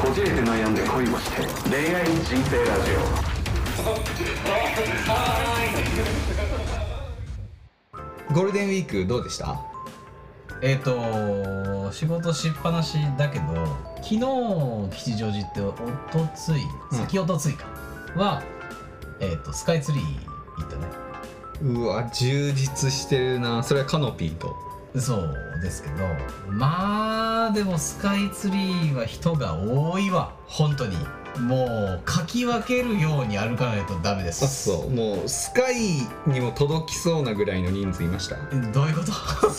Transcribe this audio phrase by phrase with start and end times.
[0.00, 2.92] こじれて悩んで恋をして恋愛人生ラジ
[8.34, 9.60] ゴールデンウィークどうでした？
[10.62, 13.44] えっ、と仕事しっぱなしだけど
[13.96, 14.20] 昨日
[14.96, 16.62] 吉祥寺っておとつい
[16.92, 16.98] うん。
[16.98, 17.66] 先おとついか、
[18.16, 18.42] は
[19.20, 20.02] えっ、とスカイツリー
[20.58, 20.86] 行ったね。
[21.62, 23.62] うわ充実してるな。
[23.62, 24.56] それはカノピーと？
[24.98, 25.94] そうですけど
[26.48, 30.32] まあでもスカイツリーは人が多いわ。
[30.46, 30.96] 本当に。
[31.40, 31.64] も
[31.98, 34.44] うかき分けるように歩かないとダメです。
[34.44, 34.90] あそう。
[34.90, 38.36] もうスカイにも届きそうなぐらいの人数いました？
[38.52, 39.12] えどういうこと？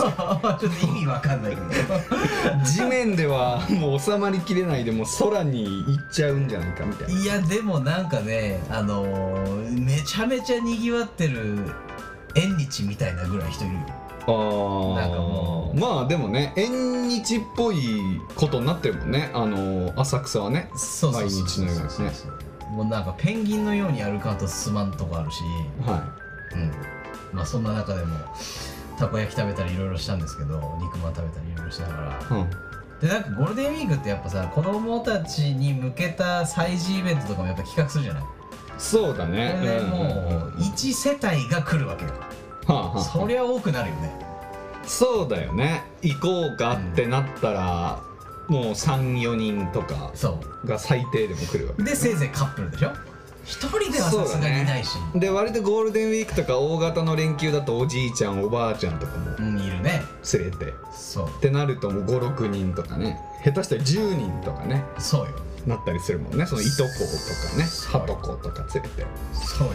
[0.60, 1.68] ちょっと意味わかんないけど。
[2.64, 7.20] 地面ではもう収まりきれないでもう空に行っちゃうんじゃないかみたいな。
[7.20, 11.58] いやでもなんかねあのーめちゃめちゃにぎわってる
[12.36, 13.80] 縁日みたいなぐらい人いるよ
[14.28, 14.96] あー。
[14.96, 15.80] なんかもう。
[15.80, 19.32] まあでもね縁日っぽいことになってるもんね。
[19.34, 20.70] あの浅草はね。
[20.76, 21.90] そうそうそう毎日のようにね。
[21.90, 25.42] そうそうもうなんかペンギンのように歩かんと進まんとこあるし。
[25.86, 26.04] は
[26.54, 26.72] うん。
[27.34, 28.16] まあそんな中でも
[28.98, 32.38] たこ焼き食べたりいろいろしたんですけど肉まん食べたりいろいろしながら。
[32.38, 32.50] い、うん、
[33.02, 38.24] でなんかゴールデンウィークってやっぱさ子供たちに向けた催事イベントとかもやっぱ企画するじゃない。
[38.78, 42.12] そうだこねれでもう1世帯が来るわけよ
[42.66, 44.12] はあはあはあそりゃ多くなるよね。
[44.86, 45.84] そうだよね。
[46.02, 48.02] 行こうかってなったら、
[48.48, 51.84] もう34人とかそが最低でも来るわけ。
[51.84, 52.92] うでせいぜいカップルでしょ？
[53.46, 54.98] 一人ではさすがにいないし。
[55.16, 60.02] で割とゴールデンウィークとか大型の連休だとおじいちゃんおばあちゃんとかもうんいるね。
[60.34, 60.66] 連れて。
[60.66, 61.42] っそう。
[61.42, 63.20] てなるともう56人とかね。
[63.44, 64.84] 下手したら10人とかね。
[64.98, 65.32] そうよ。
[65.66, 66.46] なったりするもんね。
[66.46, 66.96] そのいとこと
[67.50, 67.66] かね。
[67.92, 69.06] はとことか連れて。
[69.34, 69.74] そうよ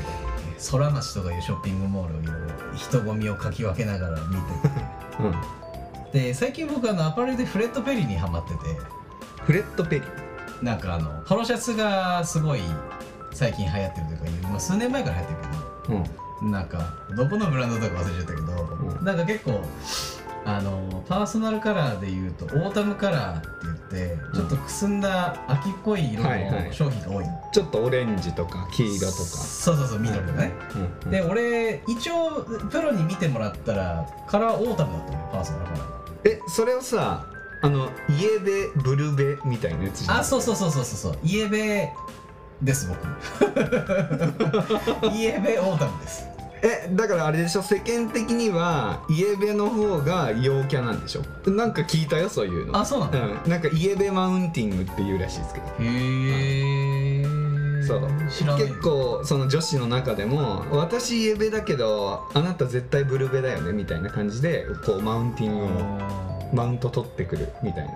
[0.70, 4.42] ソラマチとかいうショッピングモールをいろいろ人混みをかき分けながら見て
[5.20, 5.32] うん。
[6.12, 8.58] てで最近僕あのアパレルでフレッド・ペリーにハマってて。
[9.44, 10.64] フレッド・ペリー。
[10.64, 12.60] なんかあのポロシャツがすごい
[13.32, 15.50] 最近流行ってるというか、まあ、数年前から流行ってる
[15.86, 15.98] けど。
[16.42, 16.50] うん。
[16.50, 19.04] なんかどこのブランドとか忘れちゃったけど、うん。
[19.04, 19.60] なんか結構
[20.44, 26.64] あのパーソナルカラーでいうとオータムカラーって言ってちょっとくすんだ秋っぽい色はいはい。
[26.66, 29.22] の商品が多いの、ちょっとオレンジとか黄色とか。
[29.22, 35.80] そうそうそう緑のね、うんうんで俺一応プロに見てもらったらカラーオータムだったのよパーソナルカラー。
[35.80, 35.86] が
[36.24, 37.24] えそれをさ
[37.62, 40.18] あのイエベブルベみたいなやつじゃん。
[40.20, 41.18] あそうそうそうそうそうそう。
[41.24, 41.90] イエベ
[42.62, 42.98] です僕。
[45.14, 46.24] イエベオータムです
[46.62, 47.62] えだからあれでしょ？
[47.62, 51.50] 世間的にはイエベの方が陽キャなんでしょ？
[51.50, 52.78] なんか聞いたよそういうの。
[52.78, 55.66] あそうなの、うん、なんかイエベマウンティングっていうらしいですけど。
[55.66, 57.24] へえ
[57.86, 58.08] そう。
[58.30, 58.62] 知らない。
[58.68, 65.68] 結構その女子の中でも私イエベだけどあなた絶対ブルベだよねみたいな感じでこうマウンティングを
[66.54, 67.92] マウント取ってくるみたいな。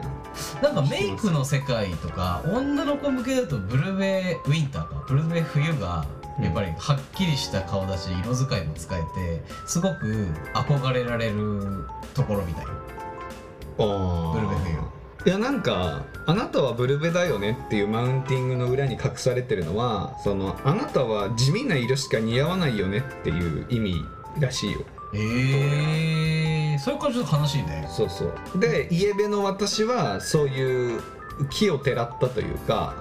[0.63, 5.05] なんかメイクの世界とか女の子向けだとブルベウィンターか。
[5.09, 6.07] ブルベ冬が
[6.41, 11.85] やっぱりはっきりした顔立ち色使いも使えてすごく憧れられる
[12.15, 14.93] ところみたいブルベ冬
[15.25, 23.95] いやなんかあなたはブルベだよねっていうマウンティングの裏に隠されてるのはそのあなたは地味な色しか似合わないよねっていう意味
[24.41, 24.81] らしいよ。
[25.15, 27.87] ええー、それからちょっと悲しいね。
[27.89, 28.59] そうそう。
[28.59, 31.03] でイエベの私はそういう
[31.51, 32.95] 木をてらったというか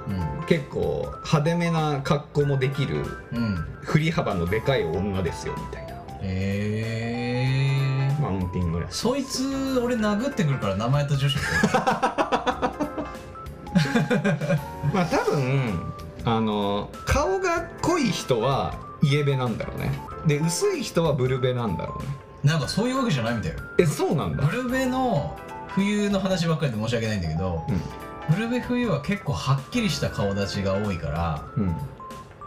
[0.47, 3.43] 結構派手めな格好もできるうん。
[3.43, 5.91] うん振り幅のでかい女ですよみたいな。
[6.21, 11.39] ええー、マウンティングらしいそいつ俺殴ってくるから名前と住所。
[14.93, 15.93] まあ多分
[16.25, 19.91] あの顔が濃い人はイエベなんだろうね。
[20.27, 22.09] で薄い人はブルベなんだろうね。
[22.43, 23.57] なんかそういうわけじゃないみたいよ。
[23.79, 24.43] えそうなんだ。
[24.43, 25.35] ブルベの
[25.69, 27.65] 冬の話ばっかりで申し訳ないんだけど、
[28.29, 31.63] ブルベ冬は結構はっきりした顔立ちが多いからうん。
[31.63, 31.75] うん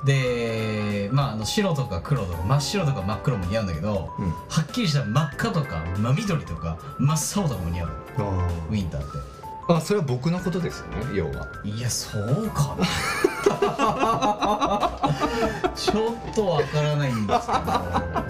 [0.04, 4.28] でまああの白とか黒とか真っ白とか真っ黒も似合うんだけど、うん。
[4.30, 8.48] はっきりした真っ赤とか真緑とか真っ青とかも似合うの。
[8.68, 9.18] ウィンターって。
[9.66, 11.46] あそれは僕のことですよね要は。
[11.64, 12.84] いやそうかな。
[15.74, 17.58] ちょっとわからないんですけど。
[17.62, 18.24] あ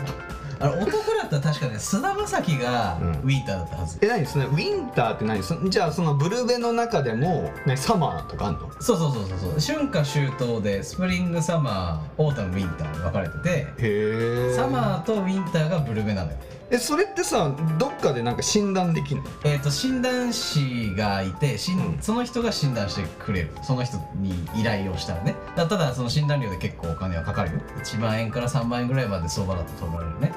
[0.60, 1.23] れ男なら
[1.54, 3.08] 確かね菅田将暉がうん。
[3.10, 5.42] ウィンターだったはず、え何そのウィンターって何？
[5.42, 8.70] そじゃあそのブルベの中でも、ね、サマーとかあんの？
[8.80, 9.76] そうそうそうそうそう。
[9.76, 16.38] 春夏秋冬でスプリングサマーオータムウィンターに分かれててへえサマーとウィンターがブルベなのよ
[16.70, 19.24] えそれってさどっかでなんか診断できんの？
[19.44, 21.98] えー、と診断士がいてしん、うん。
[22.00, 23.50] その人が診断してくれる。
[23.62, 25.34] その人に依頼をしたらね。
[25.56, 27.60] だただその診断料で結構お金はかかるよ。
[27.82, 30.32] 1万円から3万円ぐらいまで相場だと取られるね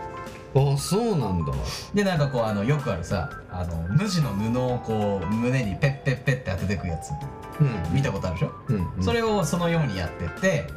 [0.55, 1.53] あそうなんだ。
[1.93, 7.11] でなんかこうあのよくあるさあの無地の布をこう胸にペッペッペッって当ててくやつ。
[7.59, 7.93] うん。
[7.93, 9.03] 見たことあるでしょ、うんうん。
[9.03, 10.67] それをそのようにやってって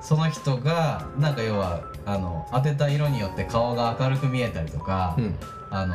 [0.00, 5.36] その人がなんか要はあの当てた色によって顔が明るく見えたりとか、うん。
[5.72, 5.94] あの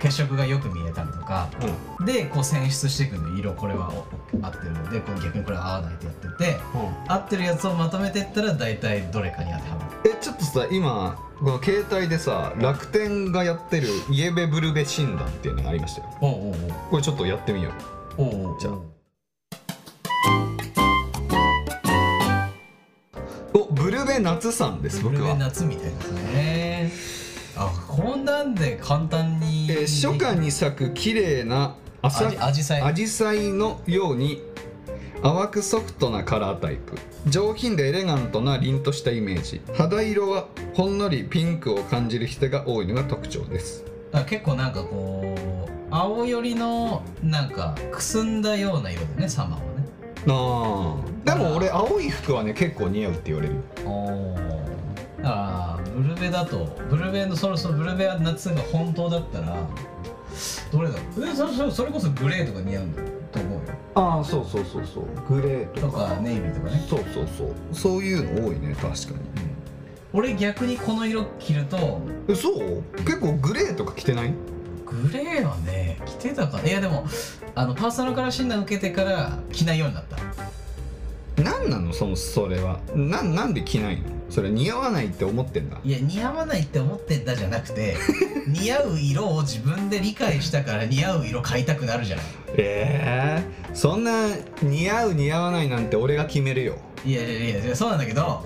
[0.00, 1.50] 血色がよく見えたりとか
[2.06, 3.90] でこう選出していくの色これは。
[3.90, 4.06] お
[4.40, 6.60] 合ってるのでこう逆にこれは合わないってやってて
[7.08, 10.10] 合ってるやつをまとめていったら大体どれかに当てはまる。
[10.10, 16.08] えちょっとさ今この携帯でさ楽天がやってるイエベブルベ診断っていうのがありましたよ。
[16.20, 16.54] おう
[16.90, 17.70] これちょっとやってみよ
[18.18, 18.22] う。
[18.22, 18.60] おうおうおう。
[18.60, 18.74] じゃあ。
[23.54, 26.92] おブルベ夏さんですブルベ僕は、夏みたいですね。
[27.56, 29.66] あこんなんで簡単に。
[29.70, 32.10] えー初夏に咲く綺麗なア
[32.52, 32.82] ジサイ？
[32.82, 34.42] アジサイのように
[35.22, 36.98] 淡くソフトなカラータイプ。
[37.30, 39.60] 上品でエレガントな凛としたイメージ。
[39.74, 43.84] 肌色はほんのりピンクを感じる人が多いのが特徴です。
[44.12, 49.86] あ結構なんかこう青寄りのなんかくすんだような色でねサマーはね。
[50.26, 51.24] あー。
[51.24, 53.54] でも俺青い服はね結構似合うって言われる
[53.86, 54.36] お
[55.18, 59.56] だからブルベだとブルベのそろそろブルベは夏が本当だったら
[60.72, 61.28] どれだろう？
[61.28, 63.60] えそそそれこそグレーとか似合うんだと思うよ。
[63.94, 65.04] ああそうそうそうそう。
[65.28, 66.16] グレーとか。
[66.22, 67.54] ネイビーとかね、そうそうそう。
[67.72, 68.96] そういうの多いね確かに。
[70.14, 72.82] 俺逆にこの色着るとえそう？
[73.04, 74.32] 結構グレーとか着てない？
[74.86, 76.68] グレーはね着てたかな。
[76.68, 77.06] いやでも
[77.54, 80.16] あのパーソナルカラー診断受けてから着ないようになった。
[81.42, 81.92] 何なの？
[81.92, 82.80] そのそれは。
[82.94, 84.08] ななんで着ないの？
[84.32, 85.76] それ似合わないって思ってんだ。
[85.84, 87.96] いや似合わないって思ってんだじゃなくて
[88.48, 92.24] 似合う色を自分で理解したから似合う色買いたくなるじゃない。
[92.56, 94.28] ええそんな
[94.62, 96.76] 似合う似合わないなんて俺が決めるよ。
[97.04, 98.42] いやいやいやそうなんだけど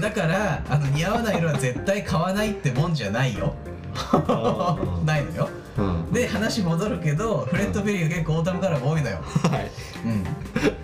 [0.00, 3.54] だからあの似合わない色は絶対買わないってもんじゃないよ。
[3.94, 5.04] ー。
[5.04, 5.48] ないのよ。
[5.78, 6.12] うん。
[6.12, 9.70] で話戻るけどフレッド・ペリーが結構オータムカラーが多いのよ、はい。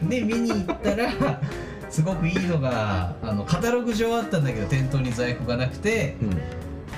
[0.02, 1.40] うん、で見に行ったら
[1.90, 6.40] すごくいいのがあのカタログ上あったんだけど店頭に在庫がなくてうん。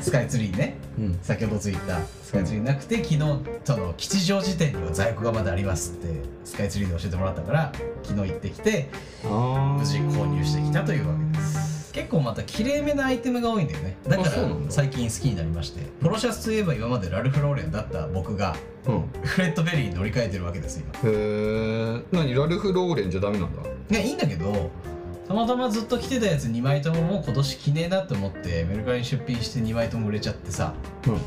[0.00, 0.76] スカイツリーね。
[0.98, 1.18] うん。
[1.22, 3.18] 先ほどついたスカイツリーなくて昨日
[3.64, 8.90] その吉祥寺店には在庫がまだありますってスカイツリーで教えてもらったから昨日行ってきて
[9.24, 11.67] 無事購入してきたというわけです
[11.98, 13.96] 結構また綺麗めなアイテムが多いんだよね。
[14.06, 14.16] だ。
[14.16, 14.30] から
[14.68, 15.82] 最近好きになりまして。
[16.00, 18.54] ポロシャツといえば今までラルフ・ローレンだった僕が
[18.86, 19.08] うん。
[19.24, 21.10] フレッドベリーに乗り換えてるわけです今。
[21.10, 22.34] へえ何？
[22.34, 23.62] ラルフ・ローレンじゃダメなんだ？
[23.90, 24.70] いやいいんだけど
[25.26, 30.72] たまたまずっと着てたやつ2枚とももう今年着ねえなって思ってメルカリに出品して2枚とも売れちゃってさ。
[31.08, 31.18] うん。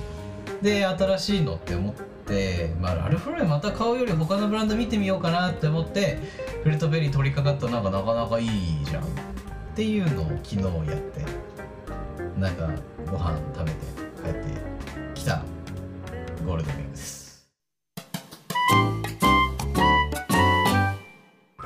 [0.63, 1.94] で新しいのって思っ
[2.25, 6.19] て、まあ、ラルフローレンまた買うより他のブランド見てみようかなって思って
[6.63, 8.50] フレッドベリー取り掛かったなんかなかなかいい
[8.85, 9.03] じゃん
[9.71, 11.25] っていうのを昨日やって
[12.38, 12.69] なんか
[13.09, 13.77] ご飯食べて
[14.21, 14.39] 帰って
[15.13, 15.44] きた
[16.45, 17.47] ゴールデンウィークです。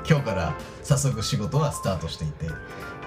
[0.07, 2.47] 今日から早速仕事はスタートしていて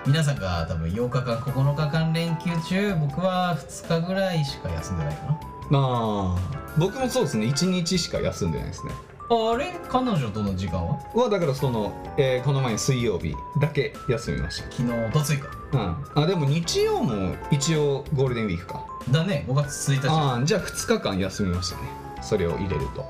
[0.04, 5.30] 皆さんが多分8日間9日間連休中僕は2日ぐらいしか休んでないかな。
[5.30, 5.38] あ
[5.70, 6.36] あ
[6.76, 7.46] 僕もそうですね。
[7.46, 8.92] 1日しか休んでないですね。
[9.30, 10.98] あれ彼女との時間は？
[11.14, 15.48] はだからその、えーこの前の水曜日だけ休みまし昨日とついか？
[15.70, 16.22] たうん。
[16.24, 18.86] あでも日曜も一応ゴールデンウィークか。
[19.10, 20.08] だね5月1日。
[20.08, 21.82] ああじゃあ2日間休みましたね。
[22.22, 23.04] それを入れると。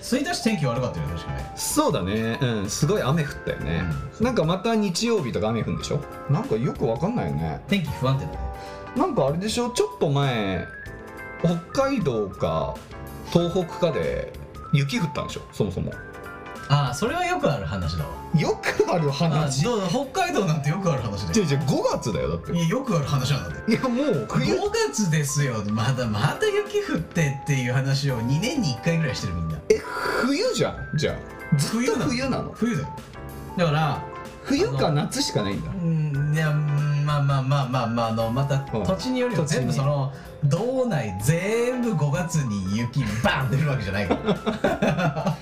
[0.00, 0.30] そうだね。
[0.30, 1.52] 1日天気悪かったよね確かね。
[1.56, 2.38] そうだね。
[2.40, 2.70] うん。
[2.70, 3.82] すごい雨降ったよね、
[4.20, 4.26] うん。
[4.26, 6.00] なんかまた日曜日とか雨降るんでしょ？
[6.30, 7.60] なんかよくわかんないよね。
[7.66, 8.38] 天気不安定だね。
[8.96, 9.70] なんかあれでしょ？
[9.70, 10.64] ちょっと前
[11.42, 11.56] 北
[11.88, 12.76] 海道か
[13.32, 14.32] 東北かで
[14.74, 15.92] 雪降ったんでしょそもそも。
[16.68, 18.10] ああそれはよくある話だわ。
[18.34, 21.46] よくあるあ話どう北海道なんてよくある話だよ。
[21.46, 22.52] 違う違う5月だよだって。
[22.52, 23.72] いやよくある話なんだって。
[23.72, 24.54] いやもう冬。
[24.54, 24.58] 5
[24.90, 25.62] 月ですよ。
[25.70, 29.58] まだまだ雪降ってっていう話を2年に1回ぐらいしてるみんな。
[29.68, 29.78] え
[30.22, 31.56] 冬じゃんじゃあ。
[31.56, 32.04] ずっと冬なの。
[32.06, 32.52] 冬なの。
[32.52, 32.88] 冬だよ。
[33.58, 34.02] だから
[34.42, 35.70] 冬か夏しかないんだ。
[35.70, 36.73] うんいやうん
[37.04, 38.84] まあまあまあまあまああのまたうん。
[38.84, 39.58] 土地によりは土地に。
[39.58, 40.12] 全部その
[40.44, 45.36] 道内全部5月に雪バンって降るわけじゃないから。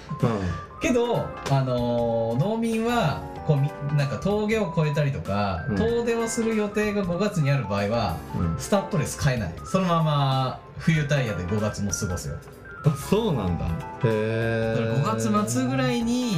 [0.80, 1.16] けど
[1.50, 5.76] あのー農民はこうみなんか峠を越えたりとか、うん。
[5.76, 9.54] 遠出をする予定が5月にある場合はうん、うん、スタッドレス買えない。
[9.64, 12.36] そのまま冬タイヤで5月も過ごすよ
[12.84, 13.66] あそうなんだ。
[14.04, 16.32] へだからえ5月末ぐらいに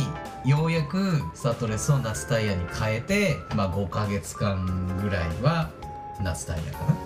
[0.44, 4.66] ようやくスタッドレスを夏タイヤに変えてまあ5ヶ月間
[5.02, 5.70] ぐらいは
[6.22, 6.96] 夏タイヤかな。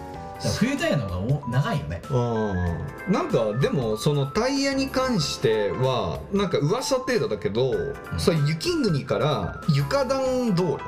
[0.59, 2.01] 冬タイヤの方がお長いよね。
[2.11, 3.13] うん。
[3.13, 7.73] なんかでもそのタイヤに関してはなんか噂程度だけど、
[8.19, 10.81] それ雪国から床暖道路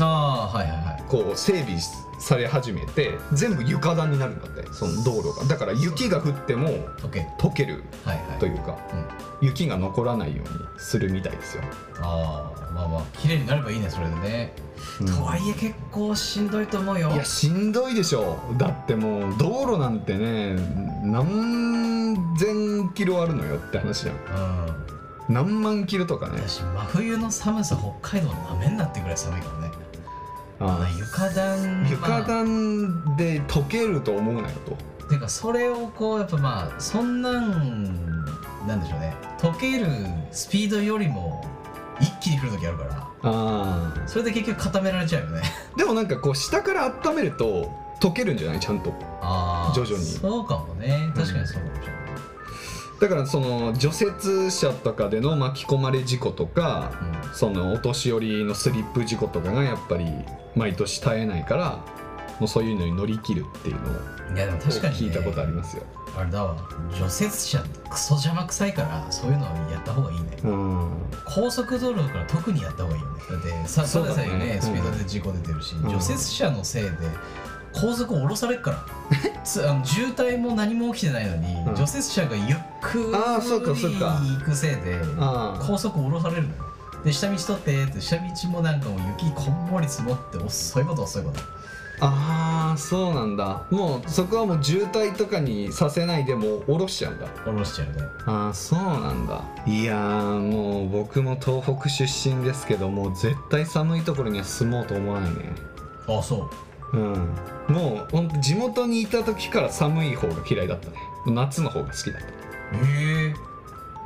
[0.00, 1.04] ああはいはいはい。
[1.08, 1.78] こう整備
[2.18, 5.46] され始めて全部床暖になるんだってその道路が。
[5.46, 8.38] だから雪が降っても溶ける溶けるはいはい。
[8.38, 8.76] というか、
[9.40, 11.62] 雪が残らないようにするみたいですよ、
[12.00, 14.52] ああまあまあ綺麗になればいいねそれでね、
[15.00, 15.06] うん。
[15.06, 17.10] とはいえ結構しんどいと思うよ。
[17.12, 20.56] いやしんどいでしょだってもう道路なんてね
[21.04, 24.16] 何千キロあるのよって話じゃん。
[24.16, 24.18] う
[24.70, 25.34] ん。
[25.34, 26.40] 何万キロとかね。
[26.46, 29.70] 私真冬の寒さ北海道なめんなってぐらい寒いからね
[30.60, 32.22] ああ床暖床まあ。
[32.22, 34.76] 暖で溶けると思うなよと。
[35.08, 38.14] ていうかそれをこうやっぱまあそんなん
[38.66, 39.14] なんでしょうね。
[39.38, 39.86] 溶ける
[40.32, 41.44] スピードよりも
[42.00, 43.08] 一気に降る時あるから。
[43.22, 45.42] ああそれで結局固められちゃうよね。
[45.76, 48.60] でもなんかこう下から温めると溶けるんじゃない？
[48.60, 48.92] ちゃんと。
[49.20, 50.04] ああ徐々に。
[50.04, 51.10] そうかもね。
[51.16, 52.07] 確かにそうかもしれない、
[53.00, 56.92] だからその除雪車とかでの巻き込まれ事故とか
[57.32, 60.06] そのお年寄りのスリップ事故とかがやっぱり
[60.56, 61.84] 毎年絶えないから
[62.40, 65.82] もうそういうのに乗り切るっていうのをうん、いやでも確かに、ね、聞いたことありますよ。
[66.16, 66.56] あれだわ。
[66.92, 70.26] 除雪車クソ邪魔くさいからそういうのやった方がいいね。
[70.44, 70.90] うん。
[71.24, 74.62] 高速道路だから特にやった方がいいよねだってさそうださえねうん。
[74.62, 75.82] スピードで事故出てるし、ん。
[75.84, 76.90] 除雪車のせいで
[77.80, 78.84] 高速降ろされっから。
[79.44, 81.74] つあの渋滞も何も起きてないのに、うん。
[81.74, 85.00] 除雪車がゆっくり行くせいで
[85.66, 86.48] 高速降ろされるの。
[86.48, 86.54] よ
[87.04, 91.40] で下道取ってって下道もなんかもう雪こんもり積もって遅いこと遅いこと。
[92.00, 93.62] ああそうなんだ。
[93.70, 97.26] もうそこはもう渋滞とかにさせないでもう下ろしちゃうんだ。
[97.44, 98.02] 降ろしちゃうね。
[98.26, 99.42] ああそうなんだ。
[99.66, 105.52] いやーもう僕も東北出身ですけどもう絶対寒いところには住もうと思わないね。
[106.08, 107.34] あそううん。
[107.68, 110.96] もうほんと地元にいた時から寒い方が嫌いだったね。
[111.26, 112.28] 夏の方が好きだった。
[112.28, 113.34] ええ。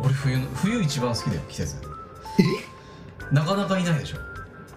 [0.01, 1.77] 俺冬の冬一番好きだよ季節。
[3.31, 4.19] なかなかいないでしょ。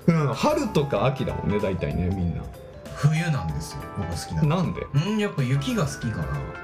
[0.08, 2.44] うん春とか秋だもんね大体ねみんな。
[2.96, 4.56] 冬なんですよ僕好きなの。
[4.58, 4.82] なんで？
[4.94, 6.22] うんやっぱ雪が好きか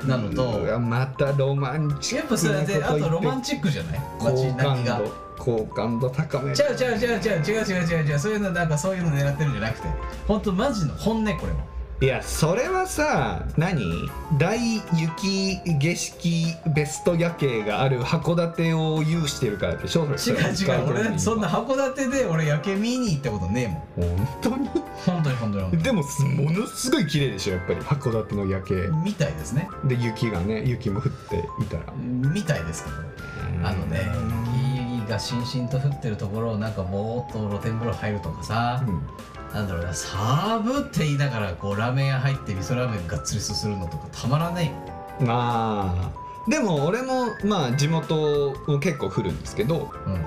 [0.07, 3.99] ななのうとわまたロマンチッやっぱそれであとロマンチチックじゃない？
[4.19, 6.55] 好街並みが感度好感度高め。
[6.55, 9.87] ちゃうちゃうちゃうちゃう違う違う違う違うそういうのなんかそういうの狙ってるんじゃなくて
[10.27, 11.71] 本当マジの本音これは
[12.01, 14.57] いやそれはさ何大
[14.91, 24.67] 雪景色ベスト夜景がある函館を有してるからでしょ違う違う俺そんな函館で俺夜景見に行ったことねえもん本当に
[25.05, 32.95] 本当に本当にでもすものすごい綺麗でしょやっぱり函館の夜景みたいですねで雪がね雪も降っていたらみたいですけど
[33.63, 34.09] あのね
[35.11, 39.01] がしんしんと降ってるところをなんかぼーっと露天風呂入るとかさ、うん。
[39.53, 44.71] なんだろうなサブって言いながらこうラーメン屋入って味噌ラーメンがっつりすするのとかたまらないよ。
[45.19, 46.49] まあ。
[46.49, 50.25] でも俺もまあ地元も結構降るんですけどうん。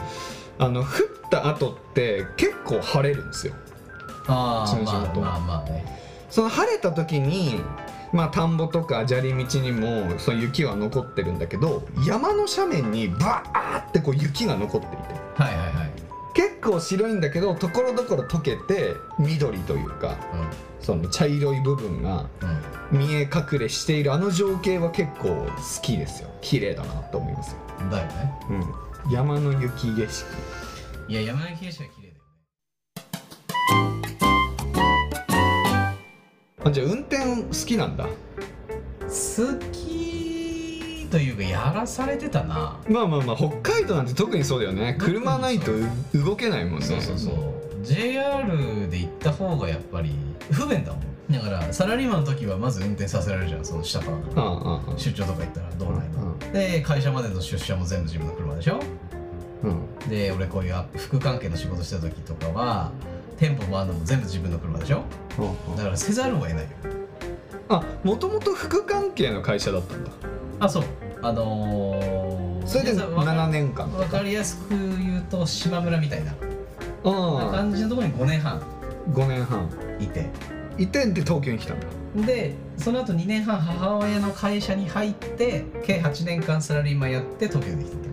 [0.58, 0.86] あの降っ
[1.30, 3.54] た後って結構晴れるんですよ。
[4.26, 5.84] あうちの地元まあまあまあね。
[6.28, 7.60] その晴れた時に
[8.14, 14.96] まあ田んぼとか砂利道にもその雪は残ってるんだけど山の斜面にバーってこう雪が残っていて
[15.34, 15.90] はいはいはい。
[16.32, 20.16] 結構白いんだけどところどころ溶けて緑というか
[20.80, 22.98] その茶色い部分がうん。
[22.98, 24.12] 見え隠れしている。
[24.12, 26.28] あの情景は結構好きですよ。
[26.42, 28.34] 綺麗だなと思いますよ、うんだよね。
[29.06, 30.26] うん、山の雪景色。
[31.08, 31.90] いや山の景色
[36.64, 38.06] あじゃあ運転好きなんだ。
[38.06, 38.10] 好
[39.70, 42.80] きというかやらされてたな。
[42.88, 44.96] まあまあまあ北海道なんて特にそうだよね。
[44.98, 46.86] 車ないとう動けないもんね。
[46.86, 47.34] そうそうそう。
[47.82, 50.10] JR で行った方がやっぱり
[50.50, 51.04] 不便だもん。
[51.30, 54.16] だからサラリーマンの時はまず運転させられるじゃんその下から。
[54.96, 58.80] 出張とか行ったら道内の、うんで会社までの出社も全部自分の車でしょ。
[59.62, 60.08] うん。
[60.08, 62.92] で俺こういう副関係の仕事した時とかは
[63.36, 65.02] 店舗回るのも全部自分の車でしょ？
[65.68, 66.68] うんだからせざるを得ないよ。
[67.68, 70.10] あもともと副関係の会社だったんだ。
[70.60, 70.84] あそう。
[71.22, 76.34] あのー、それで皆さんわか7年間わかりやすく言うと島村みたいな。
[77.02, 78.62] 感じのところに5年半
[79.12, 79.68] 5年半。
[80.00, 80.26] いて。
[80.78, 88.06] 移転で東京に来たんだでその後2年半母親の会社に入って計8年間サラリーマンやって東京に来たって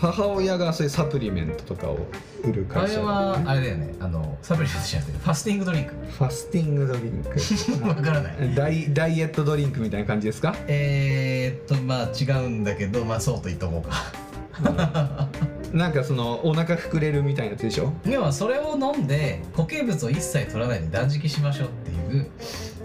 [0.00, 1.98] 母親がそういうサプリメントとかを
[2.42, 3.00] 売るとあれ会社。
[3.00, 3.94] だはねあれだよね。
[4.00, 5.94] あのサプリメントじゃなくてファスティングドリンク。
[5.94, 7.38] ファスティングドリンク。
[7.88, 8.54] わからない。
[8.56, 10.54] ダイダイエットドリンクみたいな感じですか？
[10.66, 15.28] えー、っとまあ違うんだけどまあそうと言っとこうか。
[15.72, 17.92] なんかそのお腹膨れるみたいなやつでしょ？
[18.06, 21.70] 要はそれを飲んで固形物を一切取らないで断食しましょうっ
[22.10, 22.30] ていう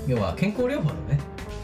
[0.07, 1.19] 要は健康療法だね、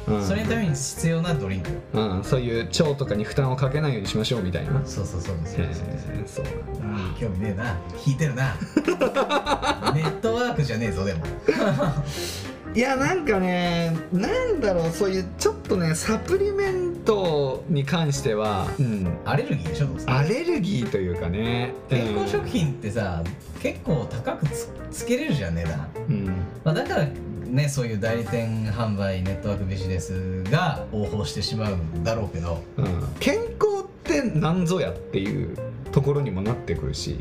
[0.07, 0.25] うん。
[0.25, 1.69] それのために必要なドリンク。
[1.93, 4.81] うん、そういう腸とかに負担をかけないようにしましょうみたいな。
[4.85, 6.45] そうそうそうそうそうへえそう
[6.85, 7.77] なん興味ねえな。
[8.05, 8.55] 引いてるな。
[9.93, 11.25] ネットワークじゃねえぞでも。
[12.75, 21.73] いやなんかねなんだろうそういうちょっとねサプリメントに関しては、うん、アレルギーでしょアレルギーというかね。
[21.89, 23.23] 健康食品ってさ
[23.59, 26.25] 結構高くつつけれるじゃん値段、うん、
[26.63, 27.07] まあ、だから
[27.47, 32.85] ねそういう代理店販売ネットワークビジネスが応報してしまうんだろうけど、うん、
[33.19, 35.57] 健康って何ぞやっていう
[35.91, 37.19] ところにもなってくるし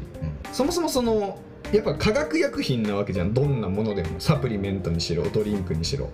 [0.52, 1.38] そもそもその
[1.72, 3.34] やっぱ化学薬品なわけじゃん。
[3.34, 4.20] どんなものでも。
[4.20, 6.10] サプリメントにしろドリンクにしろ。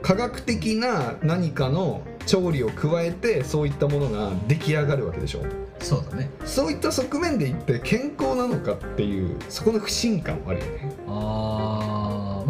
[0.00, 5.44] 科学的な何かの調理を加えてそういったものが出来上がるわけでしょ。
[5.80, 6.30] そうだね。
[6.44, 10.92] そういった側面で言って健康なのかっていうそこの不信感はあるよね。
[11.08, 11.81] あー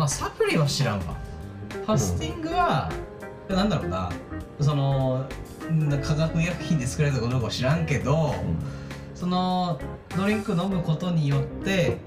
[0.02, 1.14] まあサプリは知らんわ。
[1.70, 2.90] ファスティングは、
[3.48, 4.10] なんだろうな。
[4.60, 5.24] その
[5.70, 8.34] ん化学薬品で作られたことかは知らんけど、
[9.14, 9.80] その
[10.16, 11.98] ドリンク飲むことによって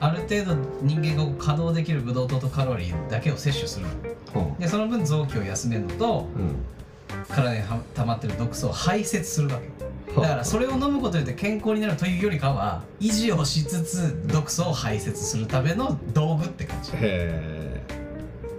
[0.00, 3.86] ある程度人間が稼働できるブドウ糖とカロリーだけを摂取する
[4.34, 4.50] の。
[4.50, 7.34] はでその分臓器を休めるのとあうん。
[7.34, 9.66] 体には溜まってる毒素を排泄するわけ。
[9.82, 16.92] はあだからそれを飲むことによって健康になるというよりかは維持をしつつ毒素を排泄するための道具って感じ。
[16.92, 17.82] へえ。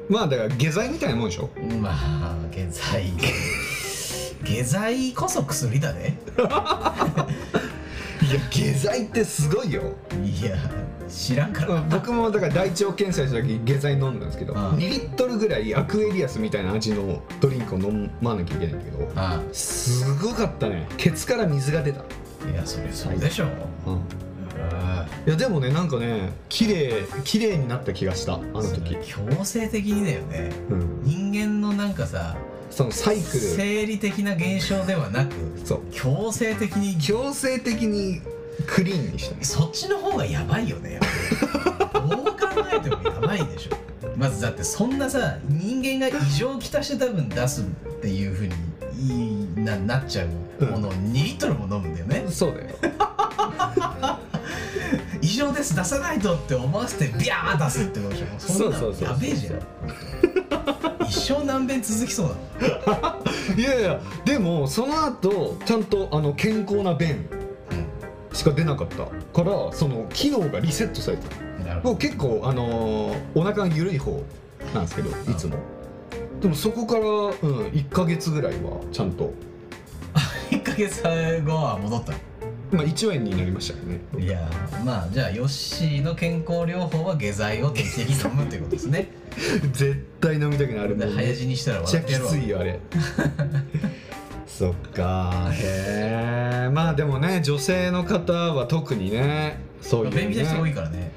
[0.10, 1.50] まあだから下剤みたいなもんでしょ？
[1.82, 3.14] まあ下剤。
[4.44, 6.42] 下剤こそ薬だねい
[8.34, 9.84] や下剤ってすごいよ。
[10.24, 10.58] いや
[11.12, 11.76] 知らんから。
[11.76, 14.60] うん僕もだから大腸検査した時下剤飲んだんですけどうん。
[14.72, 20.88] 2リットルぐらいアクエリアスみたいな味のドリンクを飲まなきゃいけないんだけどあすごかったね。
[20.98, 23.46] ケツから水が出た、いやそれそうでしょ。
[23.86, 24.02] うん、
[24.74, 30.52] あいやでもねなんかね綺麗綺麗になった気がしたあの時、強制的にだよね。
[30.70, 32.36] うん、人間のなんかさ
[32.70, 33.40] そのサイクル。
[33.40, 35.34] 生理的な現象ではなく
[35.66, 35.82] そう。
[35.92, 36.98] 強制的に。
[37.00, 38.22] 強制的に
[38.62, 41.00] クリーンにしたねそっちの方がやばいよね
[41.94, 42.38] どう考
[42.74, 43.72] えてもやばいでしょ。
[44.18, 47.66] まずだってそんなさ人間が異常をきたして多分出すっ
[48.02, 48.54] ていうふうに
[48.98, 52.68] いいななっちゃうものを2リットルも飲むんだよね、そうだよ。
[55.22, 58.26] 異常です出さないとって思わせてビャー出すってことでしょ。
[58.40, 59.60] そんなやべえじゃん。
[61.08, 62.36] 一生何遍続きそう
[62.86, 63.18] だ
[63.58, 67.28] いやいやでもその後ちゃんとあの健康な便
[68.34, 71.28] しか出なかったからその機能がリセットされて
[71.76, 74.24] るほ僕結構あのーお腹が緩い方
[74.74, 75.58] なんですけどいつも。
[76.42, 77.34] でもそこから、うん、
[77.68, 79.32] 1ヶ月ぐらいはちゃんと、
[80.52, 81.04] ど1ヶ月
[81.46, 82.14] 後は戻った
[82.72, 84.00] まあ、1話になりましたよね。
[84.18, 89.10] いやーまあじゃあヨッシーの健康療法は下剤を定期的に飲むっていうことですね。
[89.74, 92.80] 絶対飲みたくなるもんで早死にしたらめっちゃき笑ってやるわついよあれ
[94.58, 95.50] そっか。
[95.54, 101.12] へえまあでもね女性の方は特にねそういう、ね、便秘な人多いからね。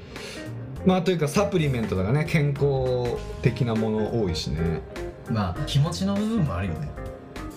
[0.85, 4.81] まあというかサプリメントとかね健康的なもの多いしね。
[5.29, 6.89] まあ気持ちの部分もあるよね。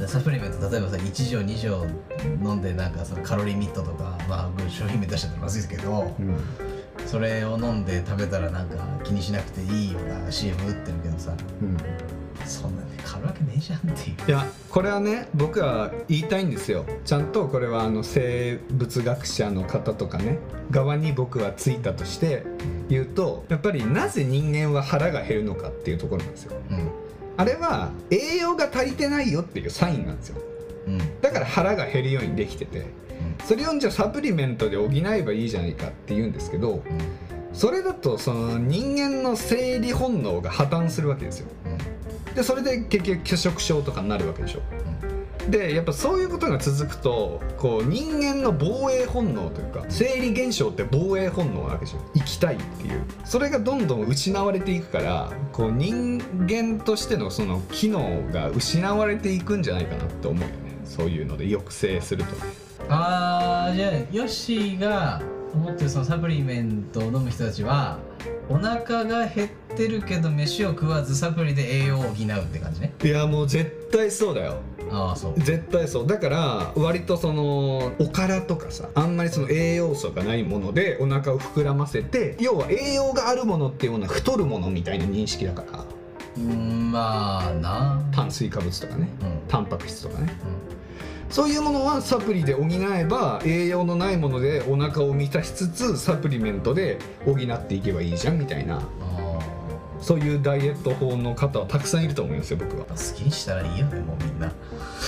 [0.07, 1.87] サプリメント例えばさ1錠2錠
[2.43, 6.37] 飲んでなんかそのカロリーミットとかまあ商品名出しちゃったらまずいですけどうん。
[7.07, 11.77] それを飲んで食べたらなんか気にしなくていいような CM 打ってるけどさうん
[13.38, 14.29] けねえじゃんっていう。
[14.29, 16.85] いやこれはね僕は言いたいんですよ。
[17.05, 20.38] ちゃんとこれはあの生物学者の方とかね
[20.70, 22.44] 側に僕はついたとして
[22.88, 26.57] 言うとやっぱりなぜ人間は腹が減るのかっていうところなんですよ。
[26.70, 26.90] うん。
[27.37, 30.42] あれは栄養が足りてないよっていうサインなんですよ。
[30.88, 31.20] うん。
[31.20, 32.87] だから腹が減るようにできてて
[33.44, 36.83] それをじゃあサプリメントで補えばいいじゃないかって言うんですけど
[37.59, 41.49] それだとその人間の生理本能が破綻するわけですよ。
[41.66, 41.79] うん
[42.37, 44.61] でそれで結局拒食症とかになるわけでしょ。
[45.42, 51.99] うんでやっぱそういうことが続くとこう人間の防衛本能というか生理現象って防衛本能なわけでしょ。
[52.14, 53.03] 生きたいっていう。
[53.25, 60.55] それがどんどん失われていくからこう人間としてのその機能が失われていくんじゃないかなって思うよね。
[60.85, 62.37] そういうので抑制すると。
[62.37, 62.42] ね
[62.88, 65.21] あーじゃあヨッシーが
[65.55, 67.99] 思ってるそのサプリメントを飲む人たちは
[68.49, 72.15] お腹が減ってるけど飯を食わずサプリで栄養を補うっ
[72.47, 72.95] て感じね。
[73.03, 74.57] いやもう絶対そうだよ。
[74.91, 75.35] ああそう。
[75.41, 76.07] 絶対そう。
[76.07, 85.85] だから割とそのおからとかさあんまりその栄養素がないものでお腹を膨らませて要は栄養があるものっていうものは太るものみたいな認識だから。
[86.37, 88.03] うーんまあな。
[88.13, 89.09] 炭水化物とかね。
[89.21, 89.41] うん。
[89.49, 90.33] タンパク質とかね
[91.31, 98.79] そういうものはサプリで補えば栄養のないものでお腹を満たしつつサプリメントで補っていけばいいじゃんみたいな。
[99.01, 99.19] あ
[100.01, 102.87] そういうダイエット法の方はたくさんいると思いますよ僕は。
[102.88, 104.53] あ好きにしたらいいよねもうみんな。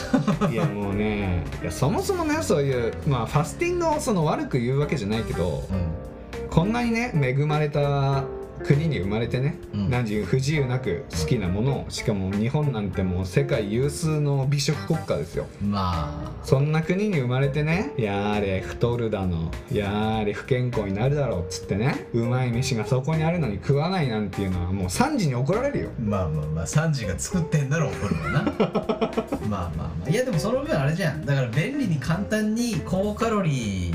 [0.50, 6.48] いやもうねいやそもそもねそういうまあファスティングをその悪く言うわけじゃないけどうん。
[6.50, 8.24] こんなにね恵まれた
[8.64, 9.90] 国に生まれてね、うん。
[9.90, 15.46] 何時不自由なく好きなものをしかも日本なんてもう世界有数の美食国家ですよ。
[15.62, 25.90] まそんな国に生まれてねやーれ太るだのやーれ不健康になるだろうっつってねうまい飯がそこにあるのに食わないなんていうのはもう3時に怒られるよ。
[25.98, 28.42] あまあまあまあサンジが作ってんだろ怒るわな。
[28.50, 30.10] まあまあまあ。
[30.10, 31.24] いやでもその分あれじゃん。
[31.24, 33.94] だから便利に簡単に高カロリー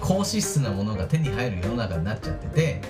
[0.00, 2.80] 高脂質なものが手に入る世の中になっちゃってて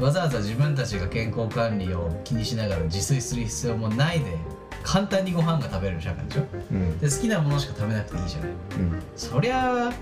[0.00, 4.26] わざわざ自分たちが健康管理を気にしながら自炊する必要もないで
[4.82, 6.42] 簡単にご飯が食べれる社会でしょ？
[6.72, 6.76] うん。
[6.78, 9.02] うんで好きなものしか食べなくていいじゃないうん。
[9.16, 9.92] そりゃ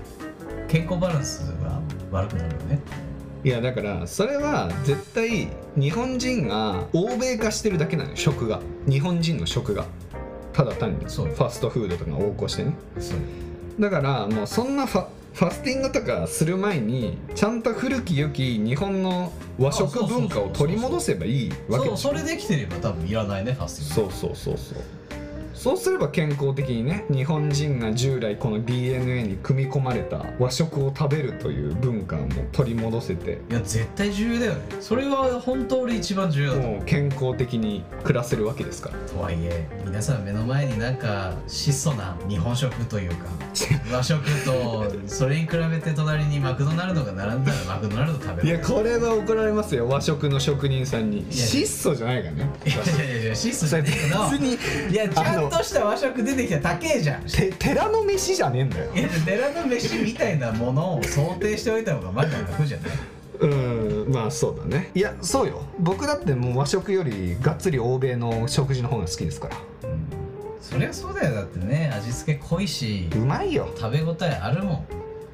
[0.67, 1.81] 健康バランスが
[2.11, 2.79] 悪くなるよね。
[3.43, 8.59] いやだからそれは絶対日本人が欧米化してるだけなのよ食が。
[8.87, 9.85] 日本人の食が。
[10.53, 12.73] ただ単にファストフードとかが横行してね。
[13.79, 24.83] だからもうそんなファファスティングとかする前にちゃんと古き良き日本の和食文化を取り戻せばいいわけそうそれできてれば多分いらないねファスティングそうそうそうそう
[25.57, 34.59] そうすれば健康的にね日本人が従来この DNA に組み込まれた和食を食べるという文化も取り戻せていや絶対重要だよね。
[34.79, 38.97] それは本当に一番重要だもう健康的に暮らせるわけですから。
[39.09, 43.15] とはいえ皆さん目の前になんか質素な日本食というか
[43.91, 49.87] 和食とそれに比べて隣にマクドナルドが並んだらマクドナルド食べるいやこれは怒られますよ。
[49.87, 51.25] 和食の職人さんに。
[51.29, 52.49] や質素じゃないからね。
[52.63, 54.29] いやいやいや質素じゃねえけど。
[54.29, 57.23] 別にいやちゃんとした和食出てきたら高えじゃん。
[57.23, 58.91] いて寺の飯じゃねえんだよ。
[58.95, 62.89] や寺の飯みたいなものを想定しておいた方がまだ楽じゃない？
[63.39, 64.89] うんまあそうだね。
[64.95, 65.61] いやそうよ。
[65.79, 69.57] 僕だってもう和食よりがっつり欧米の食事の方が好きですから。
[70.61, 74.85] そりゃそうだよだってね味付け濃いしうまいよ食べ応えあるも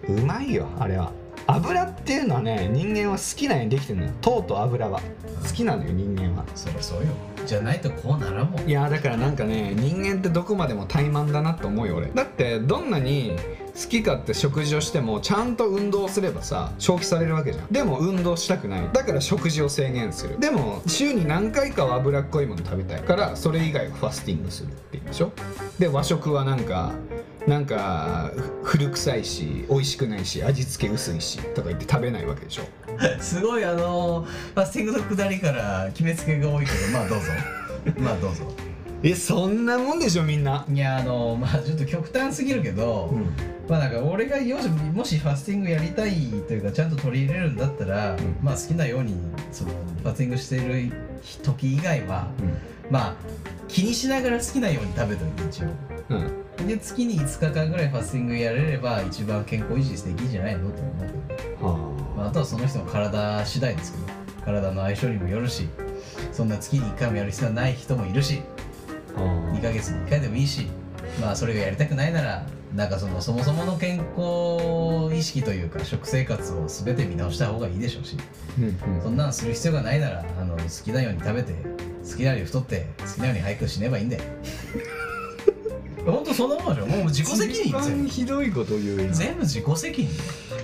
[0.07, 1.11] んうまいよあれは
[1.47, 4.11] 油っていうのはね人間は好きなようにできてるのよ。
[4.21, 5.01] 糖と油は。
[5.43, 6.45] 好きなのよ人間は。
[6.55, 7.07] そりゃそうよ。
[7.45, 8.69] じゃないとこうならんもん。
[8.69, 12.07] いやだからなんかね人間ってどこまでも怠慢だなと思うよ俺。
[12.07, 13.35] だってどんなに
[13.75, 17.67] 好き勝手食事をしてもちゃんと運動すればさ消費されるわけじゃん。
[17.67, 18.89] でも運動したくない。
[18.93, 20.39] だから食事を制限する。
[20.39, 25.33] でも週に何回かは脂っこいもの食べたいからそれ以外はファスティングするっていうんでしょ？
[25.77, 26.93] で和食はなんか
[27.47, 28.31] なんか
[28.63, 32.63] ふ古臭いし美味しくないし味付け薄いしとか言って食べないわけでしょ。
[33.19, 34.25] すごいあの
[34.55, 37.25] ファスティングの下りから決めつけが多いけどまあどうぞ。
[37.99, 38.43] まあどうぞ。
[39.03, 40.65] えそんなもんでしょみんな。
[40.71, 43.25] いやあのまあちょっと極端すぎるけど、うん。
[43.69, 46.13] まあなんか俺がよしもしファスティングやりたい
[46.47, 48.17] というかちゃんと取り入れるんだったら、ん。
[48.41, 49.15] まあ好きなように
[49.51, 49.71] その
[50.03, 50.93] ファスティングしている
[51.43, 52.29] 時以外は
[52.93, 53.15] まあ
[53.67, 55.67] 気にしながら好きなように食べといて一応。
[56.09, 56.17] うん。
[56.17, 60.93] うんで月に5日間ぐらいファスティングやれれば一番健康維持できんじゃないのと思
[61.59, 64.23] うはまあ、あとはその人の体次第ですけど。
[64.45, 65.67] 体の相性にもよるし
[66.31, 68.41] そんな月に1回もやる必要はない人もいるし
[69.17, 69.21] あ。
[69.21, 70.67] は2ヶ月に1回でもいいし
[71.19, 78.17] まあそれがやりたくないならなんかそのそもそもの健康意識というか食生活を全て見直した方がいいでしょうし。
[78.57, 79.01] うんうん。
[79.01, 81.53] そんなのする必要がないならあの好きなように食べて
[82.09, 84.23] 好きなように太って好きなように早く死ねばいいんだよ。
[86.05, 86.87] 本当そんなもんでしょ。
[86.87, 90.09] もう自己責任一番ひどいこと言う今全部自己責任。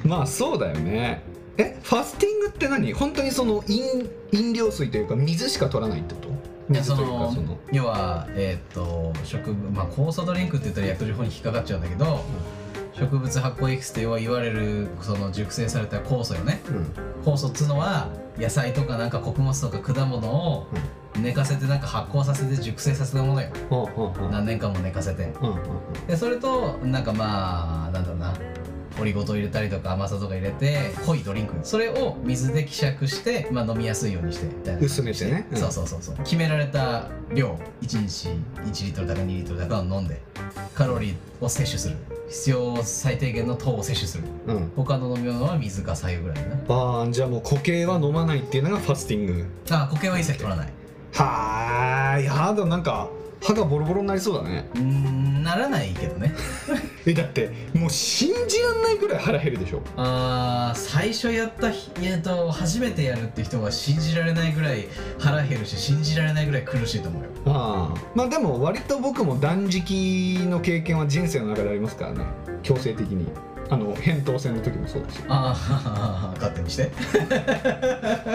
[0.04, 1.22] まあそうだよね。
[1.58, 2.94] えファスティングって何？
[2.94, 6.30] 本当にその飲飲料水というか水しか取らないってこと？
[6.74, 7.58] いや水というかそのその。
[7.72, 12.22] 要はえーっと植物まあ酵素ドリンクって言ったら薬事法に引っかかっちゃうんだけど、
[13.00, 16.60] 植物発酵エキスって要は言われるその熟成された酵素よね。
[17.24, 20.68] 酵素っつうのは野菜とかなんか穀物とか果物を
[21.18, 23.50] 寝かせてなんか発酵させて熟成させたものよ。
[23.72, 24.28] うんうんう。
[24.28, 26.08] ん何年間も寝かせてうんうん。
[26.08, 28.34] でそれとなんかまあなんだろうな
[29.00, 31.54] オリゴ糖入れたりとか甘さとか入れて濃いドリンク。
[31.64, 35.48] それを水で希釈して、まあ、飲みやすいようにしてみたいな薄めてね。
[35.52, 35.58] うん。
[35.58, 36.16] そうそうそうそう。
[36.18, 37.58] 決められた量。
[37.82, 38.30] 1日
[38.64, 40.22] 1リットルだか2リットルだかを飲んで
[40.74, 41.96] カロリーを摂取する。
[42.30, 44.24] 必要最低限の糖を摂取する。
[44.48, 44.72] うん。
[44.76, 46.56] 他の飲み物は水か白湯ぐらいだな。
[46.68, 49.46] あーじゃあもう固形は飲まないっていうのがファスティング。
[49.72, 50.70] あ固形は一切取らない。
[51.14, 52.26] はーい。
[52.26, 53.10] やだなんか
[53.42, 54.70] 歯がボロボロになりそうだね。
[54.76, 56.34] うーんならないけどね。
[57.06, 59.82] えだってもう信じらんないぐらい腹減るでしょ。
[59.96, 64.88] あー最初やった日えーと初めてやるって人は信じられないぐらい
[65.20, 67.30] 腹減るし信じられないぐらい苦しいと思うよ。
[67.46, 72.26] ああまあでも割と僕も断食の経験は人生の中でありますからね。
[72.64, 73.28] 強制的に。
[73.72, 76.92] あの扁桃腺の時もそうですよああ 勝手にして。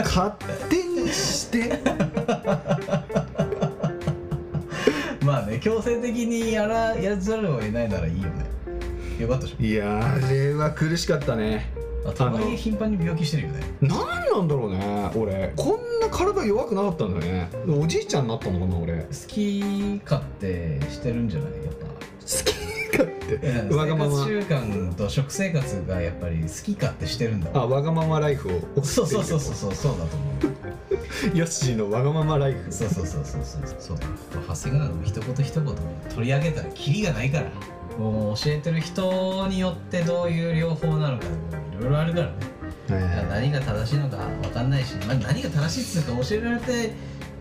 [0.05, 0.31] 勝
[0.71, 1.73] 手にして
[5.25, 8.45] まあね強制的にやらやらざるを得ないならいいよね。
[9.19, 9.63] よかったでしょ。
[9.63, 11.73] いやーあれは苦しかったね。
[12.07, 13.61] あとはいえ頻繁に病気してるよね。
[13.81, 15.53] 何なんだろうね俺。
[15.57, 17.49] こんな体弱くなかったんだよね。
[17.67, 18.99] おじいちゃんになったのかな俺。
[18.99, 21.53] 好好き勝手してるんじゃない？
[21.65, 21.87] やっぱ。
[22.45, 24.25] きかってうんわがまま。
[24.25, 27.51] 生活習慣と食生活がやっぱり好き勝手してるんだ。
[27.55, 30.33] あわがままライフをそうそうそうそうそうそうだと思
[31.33, 31.37] う。
[31.37, 32.73] ヨッシーのわがままライフ。
[32.73, 33.99] そうそうそうそうそうそう
[34.49, 35.75] 長谷川の一言一言
[36.15, 37.51] 取り上げたらキリがないから
[37.99, 42.33] もう教えてる人によってどういう療法なのかいろいろあるからね
[43.29, 46.93] 何が正しいのか分かんないし、まあ、何が正しいっていうか教えられて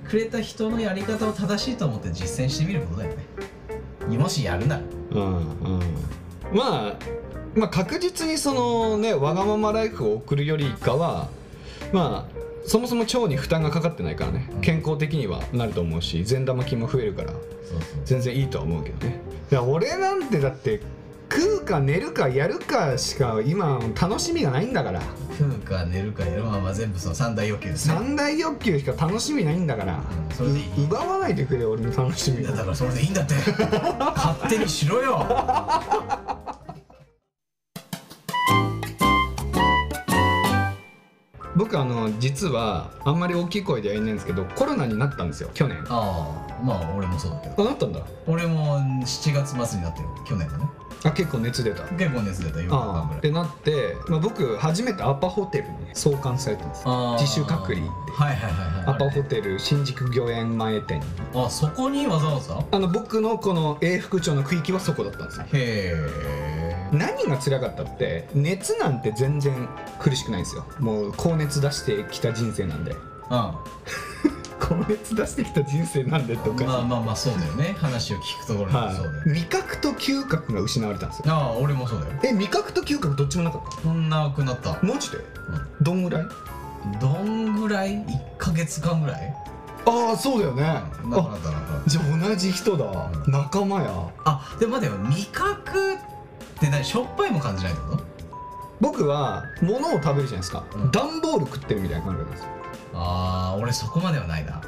[0.07, 3.07] くれた人のやり方を正しいと思って実践してみることだ。
[3.07, 3.13] よ
[4.07, 4.81] ねもしやるなら
[5.13, 5.79] うんうん。
[6.53, 6.93] まあ
[7.55, 11.29] まあ確実にそのねわがままライフを送るよりかは
[11.91, 14.49] まあそもそも腸に負担がかかってないからね。
[14.55, 14.61] うん。
[14.61, 17.33] 健康的にはなると思うし善玉菌も増えるから
[18.05, 19.19] 全然いいとは思うけどね。
[19.51, 20.81] いや俺なんてだって
[21.43, 25.01] 食うか寝るかやるかしか今楽しみがないんだから。
[25.37, 27.95] 食うか寝るかやるまあまあ全部その三大欲求ですね。
[27.95, 30.65] 三大欲求しか楽しみないんだから、うんそれでいい。
[30.83, 33.33] う奪わないでくれ俺の楽しみいやだからそれでいいんだって。
[34.15, 35.25] 勝手にしろよ。
[41.55, 45.77] 僕あの実はあんまり大きい声では言えないんですけどコロナになったんですよ去年。
[45.87, 47.61] ああまあ俺もそうだけど。
[47.61, 47.99] あなったんだ。
[48.25, 50.65] 俺も7月末になってる去年のね
[51.03, 51.83] あ結構熱出た。
[51.83, 56.83] 結構熱出た4日間ああぐらいってなって、まあ、僕初めてアパホテルにね送還されたんです。
[57.19, 57.91] 自主隔離で。
[58.13, 58.85] はいはいはいはい。
[58.87, 61.05] アパホテル新宿御苑前店に。
[61.35, 62.63] あそこにわざわざ？
[62.71, 65.45] あの僕のこの永福町の区域はそこだったんですよ。
[65.53, 66.89] へえ。
[66.91, 69.67] 何が辛かったって熱なんて全然
[69.99, 70.65] 苦しくないんですよ。
[70.79, 72.95] もう高熱出してきた人生なんで
[74.63, 76.63] あ高熱出してきた人生なんでっておか。
[76.63, 77.75] まあまあまあそうだよね。
[77.79, 78.95] 話を聞くところにはい。
[78.95, 81.33] そうだよ、味覚と嗅覚が失われたんですよ。
[81.33, 82.13] ああ俺もそうだよ。
[82.23, 84.75] え味覚と嗅覚どっちもなかっそんなくなった。
[84.75, 85.17] たマジで？
[85.81, 86.27] どんぐらい？
[86.99, 89.35] どんぐらい？1ヶ月間ぐらい？
[89.85, 90.81] ああそうだよね。
[91.87, 93.11] じゃあ同じ人だ。
[93.27, 93.91] 仲間や。
[94.25, 95.01] あでも待ってよ。
[95.03, 95.97] 味覚っ
[96.59, 96.83] て何？
[96.83, 98.03] しょっぱいも感じないってこと？
[98.79, 100.91] 僕は物を食べるじゃないですか、うん。
[100.91, 102.43] 段ボール食ってるみたいな感覚なんです。
[102.43, 102.49] よ
[102.93, 104.61] ああ俺そこまではないな。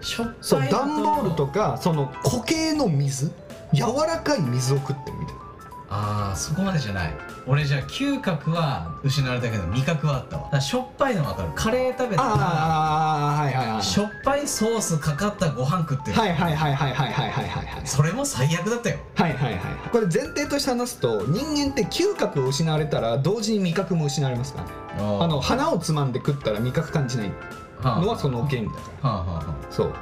[0.00, 3.32] しょっそう段ボールとかその固形の水
[3.72, 5.37] 柔らかい水を食ってるみたいな
[5.90, 7.12] ああそこまでじゃない。
[7.46, 10.42] 俺じゃあ嗅覚は失われたけど味覚はあったわ。
[10.44, 11.48] だからしょっぱいの分かる。
[11.54, 17.86] カレー食べたらああはいはいはいしょっぱいソースかかったご飯食ってる、はいはいはいはいはいはいはいはいはい。
[17.86, 18.98] それも最悪だったよ。
[19.14, 24.66] はいはいはいこれ前提として話すと人間って嗅覚を失われたら同時に味覚も失われますから。
[24.66, 24.72] ね
[25.20, 27.32] あの花をつまんで食ったら味覚感じない。
[27.82, 29.08] のはその原理だから。
[29.10, 29.92] はあはあはそう。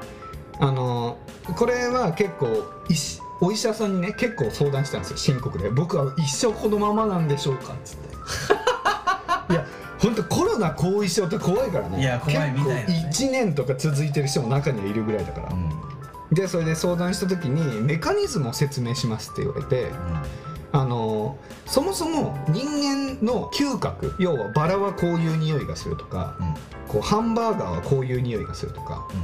[0.58, 2.48] あのーこれは結構
[2.88, 5.70] 医師お医者さんにね結構相談したんですよ深刻で。
[5.70, 8.16] 僕は一生このままなんでしょうかっつって。
[9.52, 9.66] いや
[9.98, 12.00] 本当コロナ後遺症って怖いからね。
[12.00, 12.84] いや怖いみたいなね。
[12.86, 15.56] 結構1年とか続いてる人も中にはいるぐらいだから、あう
[16.32, 16.34] ん。
[16.34, 19.92] でそれで相談した時にメカニズムを説明しますって言われて
[20.72, 26.54] あのそもそも人間の嗅覚要はバラはこういう匂いがするとかうん。
[26.88, 29.16] こうハンバーガーはこういう匂いがするとかう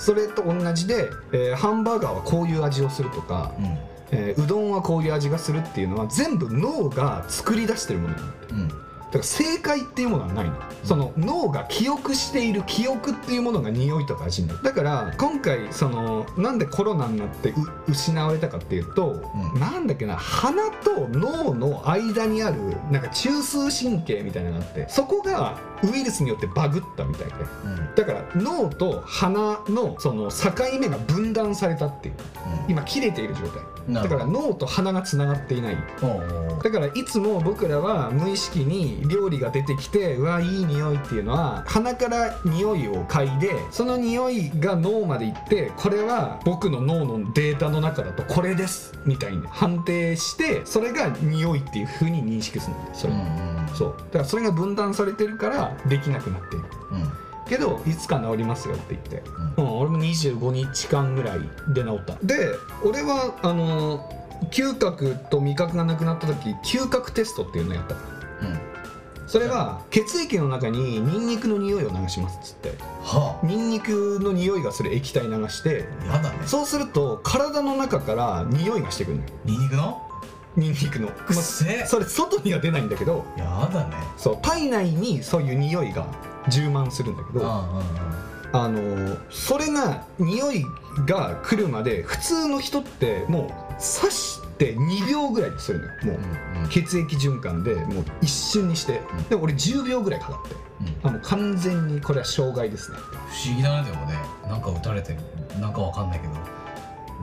[0.00, 3.78] それと同じで、えーハンバーガーはこういう味をするとか、んうん。
[4.12, 8.72] えーうどんはこういう味がするっていうのは全部脳が作り出してるものなんだうん
[9.10, 14.62] だから正解っていうものはないの、その脳が記憶している記憶っていうものが匂いとか味になる。
[14.62, 17.54] だから今回そのなんでコロナになってう
[17.88, 19.20] 失われたかっていうと、
[19.54, 19.60] うん。
[19.60, 22.56] なんだっけな鼻と脳の間にある
[22.90, 27.32] なんか中枢神経みたいなのがあってそこがウイルスによってバグったみたいで。
[27.64, 27.94] うん。
[27.96, 32.14] だから脳と鼻のその境目が分断されたっていう。
[32.68, 33.62] 今切れている状態。
[33.90, 35.76] だから脳と鼻がつながっていない。
[36.62, 52.94] だからいつも僕らは無意識に料理が出てきてうわいい匂いっていうのは鼻から匂いを嗅いでその匂いが脳まで行ってこれは僕の脳のデータの中だとこれですみたいに判定してそれが匂いっていう風に認識するんだよ。
[52.94, 53.68] それ、うんうん。
[53.74, 53.94] そう。
[53.98, 57.12] だからそれが分断されてるからできなくなっているうん。
[57.48, 59.22] けどいつか治りますよって言って、
[59.56, 61.40] ううん、俺も25日間ぐらい
[61.72, 62.16] で治った。
[62.22, 62.50] で
[62.84, 64.08] 俺はあの
[64.50, 67.94] 嗅覚と味覚がなくなった時嗅覚テストっていうのをやった
[69.30, 72.74] それは血液の中にニンニクの匂いを流しますっつって。
[73.04, 75.86] はニンニクの匂いがする液体流して。
[76.10, 76.40] あやだね。
[76.46, 79.28] そうすると体の中から匂いがしてくるのよ。
[79.44, 80.02] ニンニクの？
[80.56, 81.76] ニンニクの、くせえ。
[81.76, 83.24] まあそれ外には出ないんだけど。
[83.36, 83.94] やだね。
[84.16, 86.08] そう体内にそういう匂いが
[86.48, 87.84] 充満するんだけどあ
[88.52, 90.64] あのそれが匂い
[91.06, 95.92] が来るまで普通の人ってもう刺しって2秒ぐらいでするのよ。
[96.04, 99.22] もう、血液循環でもう一瞬にして、うん。
[99.24, 100.56] で俺10秒ぐらいかかって。
[101.02, 101.08] うん。
[101.08, 102.98] あもう完全にこれは障害ですね。
[102.98, 104.18] 不思議だねでもね。
[104.46, 105.20] なんか打たれてる
[105.58, 106.34] なんかわかんないけど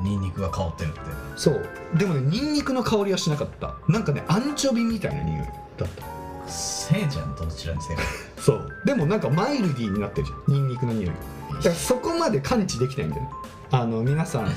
[0.04, 1.00] ニンニクが香ってるって。
[1.36, 1.69] そう。
[1.95, 3.76] でもねニンニクの香りはしなかった。
[3.88, 5.45] なんかねアンチョビみたいな匂い
[5.78, 6.52] だった。
[6.52, 8.00] せいじゃんどちらにせよ。
[8.39, 8.71] そう。
[8.86, 10.54] でもなんかマイルディーになってるじゃん。
[10.56, 11.12] ニンニクの匂い。
[11.58, 13.30] だからそこまで感知できないんだよね。
[13.69, 14.52] あの皆さん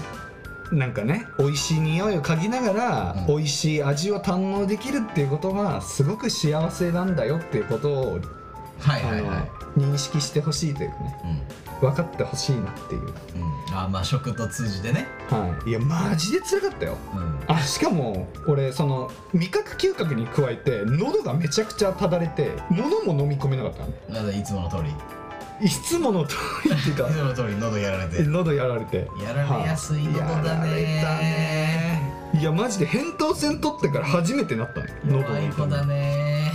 [0.72, 3.26] なんかね美味しい匂いを嗅ぎながら、うん。
[3.26, 8.20] 美味しい味を堪能できるっていうことがすごく幸せなんだよっていうことを、
[8.78, 9.38] はいはいは
[9.76, 9.78] い。
[9.78, 11.46] 認識してほしいというかね。
[11.80, 15.08] 分かってほしいなっていう、うん、うん、あまあ食と通じてね。
[15.30, 16.96] はい、いやマジで辛かったよ。
[17.14, 17.38] うん。
[17.46, 23.72] あしかも俺その味覚嗅覚に加えて喉がめちゃくちゃただれて物も飲み込めなかっ
[24.08, 24.38] たのね。
[24.38, 24.94] いつもの通り
[25.62, 28.22] いつもの通りっていうかいつもの通り喉やられて。
[28.24, 29.08] 喉やられて。
[29.22, 30.70] やられやすい喉だね。
[30.70, 32.42] ねい。
[32.42, 35.88] やマジで扁桃腺取ってから初めてなったね喉の痛み。
[35.88, 36.52] ね。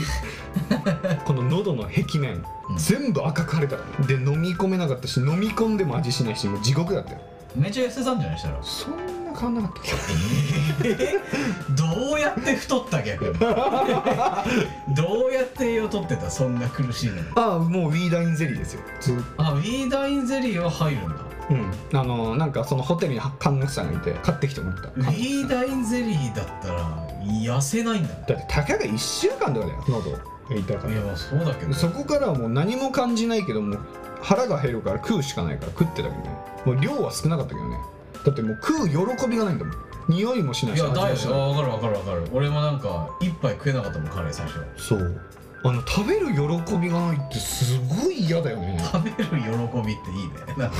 [1.25, 2.77] この喉の壁面、うん。
[2.77, 3.77] 全部赤く腫れた。
[4.07, 7.19] で飲み込めなかったし飲み込んでも味しないしもう地獄だったよ
[7.55, 8.57] めっちゃ痩せたんじゃないしたら。
[8.63, 10.83] そんな変わんなかった
[11.75, 13.33] どうやって太った逆に？
[13.39, 16.29] どうやって栄養取ってた？
[16.29, 17.21] そんな苦しいのに。
[17.35, 18.81] ああもうウィーダインゼリーですよ。
[19.01, 19.23] ずっと。
[19.37, 21.15] あウィーダインゼリーは入るんだ。
[21.49, 21.99] うん。
[21.99, 24.87] あのなんかそのホテルに看護師さんがいて買ってきてもらった。
[24.89, 30.11] ウィーダインゼリーだったら痩せないんだだってたかが1週間とかだよ喉。
[30.11, 30.17] が
[30.55, 31.73] 痛かっいやまあそうだけど。
[31.73, 33.79] たそこからはもう何も感じないけどもう
[34.25, 36.29] 腹が減るから食うしかないから食ってたけどね。
[36.65, 37.77] もう量は少なかったけどね。
[38.25, 39.75] だってもう食う喜びがないんだもん。
[40.09, 41.15] 匂いもしないしいやだよ。
[41.15, 42.27] 分かる分かる分かる。
[42.33, 44.59] 俺もなんか一杯食えなかったもんカレー最初。
[44.77, 45.21] そう
[45.67, 48.79] あの食べる喜びがないってすごい嫌だよね。
[48.91, 50.35] 食べる喜びっていいね。
[50.57, 50.77] なんか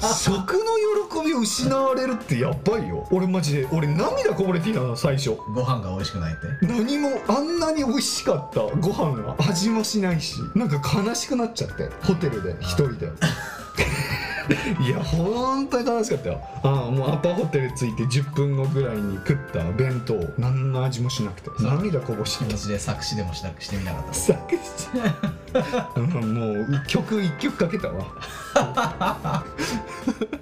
[0.00, 0.58] 食の
[1.20, 3.06] 喜びを失われるってやばいよ。
[3.10, 3.68] 俺マジで。
[3.70, 5.36] 俺涙こぼれていたの最初。
[5.54, 6.66] ご飯が美味しくないって？
[6.66, 13.10] 何もあんなに美味しかったご飯が味もしないしなんか悲しくなっちゃってホテルで一人で
[14.80, 16.40] いや本当に悲しかったよ。
[16.62, 20.14] ああもうアパホテル着いて10分後ぐらいに食った弁当。
[20.38, 21.50] 何の味もしなくて。
[21.62, 24.14] 涙こぼし気持ちで作詞でもしたくしてみなかった。
[24.14, 24.58] 作詞。
[25.96, 28.04] うんもう曲一曲かけたわ。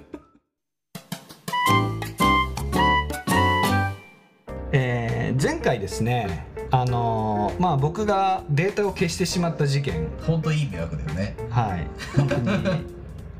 [4.71, 10.07] えー前回ですねあのーまあ僕がデータを消してしまった事件。
[10.25, 11.35] ほんといい迷惑だよね。
[11.49, 11.87] はい。
[12.17, 12.96] 本当に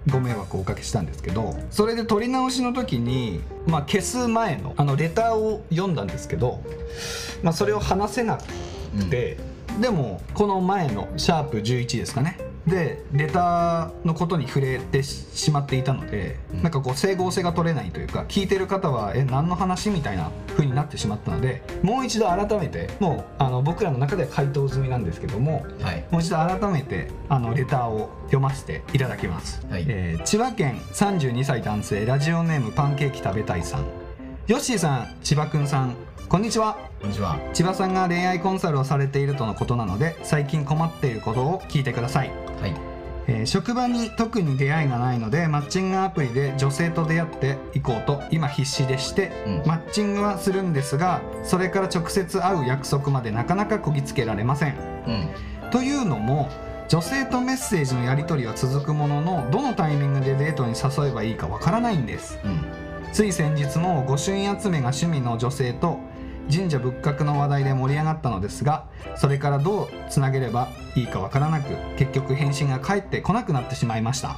[0.09, 6.63] ご迷惑をおかけしたんですけどそれで撮り直しの時に、まあ、消す前のあのレターを読んだんですけど、
[7.43, 9.37] まあ、それを話せなくて、
[9.81, 16.63] でもこの前のシャープ11ですかねでレターのことに触れてしまっていたので、うん。
[16.63, 26.05] なんかこう整合性が取れないというか聞いてる方はえ何の話みたいな風になってしまったのでもう一度改めてもうあの僕らの中では回答済みなんですけどもはい。
[26.11, 29.85] もう一度改めてあのレターを読ませていただきます、はい。
[29.87, 33.85] えー千葉県32歳男性ラジオネームパンケーキ食べたいさん。
[34.47, 35.95] ヨッシーさん千葉くんさん
[36.29, 36.77] こんにちは。
[36.99, 37.39] こんにちは。
[37.53, 42.75] 千葉さんが恋愛コンサルをされているとのことなので最近困っていることを聞いてください、はい。
[43.27, 49.63] えー職場に特に出会いがないのでマッチングアプリで女性と出会っていこうと今必死でして、うん。
[49.65, 54.75] マッチングはするんですがそれから直接会う約束までなかなかこぎつけられません。
[55.07, 55.69] うん。
[55.71, 56.49] というのも
[56.89, 62.37] 女性とメッセージのやり取りは続くもののどのタイミングでデートに誘えばいいかわからないんです。
[62.43, 62.65] うん。
[63.13, 65.97] つい先日も御朱印集めが趣味の女性と
[66.51, 74.37] 神社仏閣の話題で盛り上がったのですがそれからどうつなげればいいかわからなく結局返信が返ってこなくなってしまいました。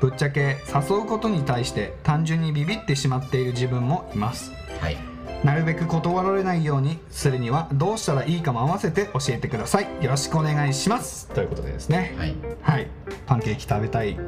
[0.00, 4.50] ぶっちゃけ誘うことに対して単純にビビってしまっている自分もいます。
[4.50, 4.96] うんはい。
[5.44, 9.88] なるべく断られないようにするにはどうしたらいいかも合わせて教えてください。
[10.02, 11.28] よろしくお願いします。
[11.28, 12.14] ということでですね。
[12.16, 12.34] はい。
[12.62, 12.88] はい。
[13.26, 14.18] パンケーキ食べたい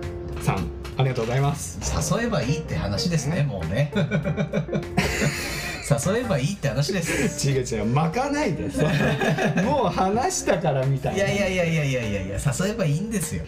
[0.43, 1.81] さんありがとうございます。
[2.15, 3.93] 誘えばいいって話ですねもうね
[5.91, 7.49] 誘えばいいって話です。
[7.49, 8.71] 違う違う巻かないで。
[8.71, 11.19] そんなもう話したからみたいな。
[11.19, 13.43] いやいやいやいやいやいや誘えばいいんですよ。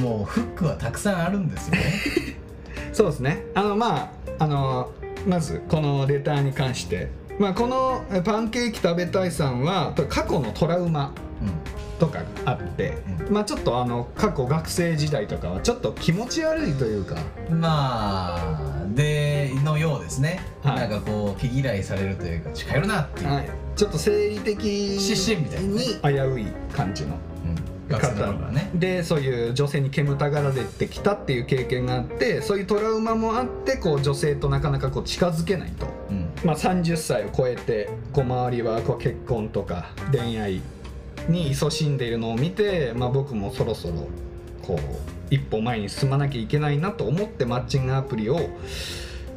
[0.00, 1.82] もうフックはたくさんあるんですよね。
[2.92, 3.44] そうですね。
[3.54, 4.90] あのまああの
[5.26, 7.10] まずこのレターに関して。
[7.38, 11.12] まあこのえパンケーキ食べたいさんは過去のトラウマ
[12.02, 12.98] とかがあって、
[13.30, 17.14] まあちょっとあの過去学生時代とかはちょっと気持ち悪いというか。
[17.48, 20.88] うんまあでのようですね、はい。
[20.88, 27.14] なんかこう毛嫌いされるというか近寄るなっていう、はい、ちょっと生理的失神みたいに危うい感じの
[27.46, 27.54] うん。
[27.88, 36.28] 学生の頃からねでそういう女性に煙たがられてきたっていう経験があってそういうトラウマもあってこう女性となかなかこう近づけないと、うん。
[36.44, 40.60] まあ、30歳を超えてこう周りはこう結婚とか恋愛
[41.28, 44.08] に勤しんでいるのを見て、まあ、僕もそろそろ
[44.62, 44.78] こう
[45.34, 48.50] 一歩前に進まなきゃいけないなと思ってマッチングアプリを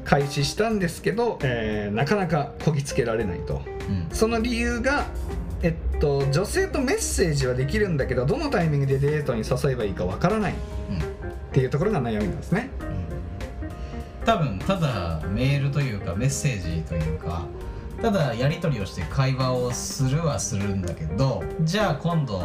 [0.04, 3.62] 開始したんですけど、えーなかなかこぎつけられないと。
[3.90, 5.06] うんその理由が、
[5.62, 10.56] えっと、女性とメッセージはできるんだけどどのタイミングでデートに誘えばいいかわからないっ
[10.90, 12.70] うんていうところが悩みなんですね。
[14.26, 17.46] 多分ただメールというかメッセージというか
[18.02, 22.42] ただやり取りをして会話をするはするんだけどじゃあ今度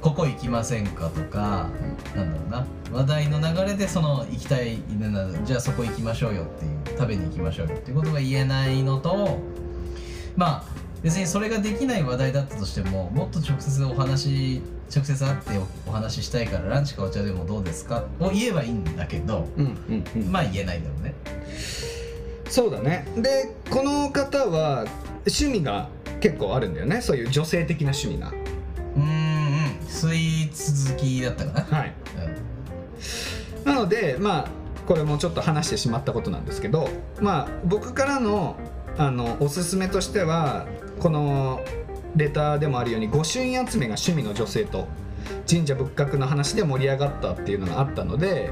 [0.00, 1.68] ここ行きませんかとか、
[2.16, 2.66] なんだろうな。
[2.90, 9.38] 話題の流れでその行きたいななじゃあそこ行きましょうよっていう食べに行きましょうよっていうことが言えないのと
[10.36, 14.60] まあ別にそれができない話題だったとしてももっと直接お話
[14.94, 20.32] 直接会っておお話ししたいからランチかお茶でもどうですかを言えばいいんだけどうんうんうん。
[20.32, 21.14] まあ言えないんだろうね
[22.50, 23.06] そうだね。
[23.16, 24.84] でこの方は
[25.20, 25.88] 趣味が
[26.20, 27.00] 結構あるんだよね。
[27.00, 28.28] そういう女性的な趣味が。
[28.28, 29.86] うーんうん。
[29.86, 31.78] スイーツ好きだったかな。
[31.78, 31.94] はい。
[33.64, 34.48] なのでまあ
[34.86, 36.88] これもちょっと話してしまったことなんですけど
[37.20, 38.56] まあ僕からの
[38.98, 40.66] あのおすすめとしては
[40.98, 41.60] この
[42.16, 44.88] レターでもあるように御朱印集めが趣味の女性と
[45.48, 48.50] 神社仏閣の話で盛り上がったっていうのがあったので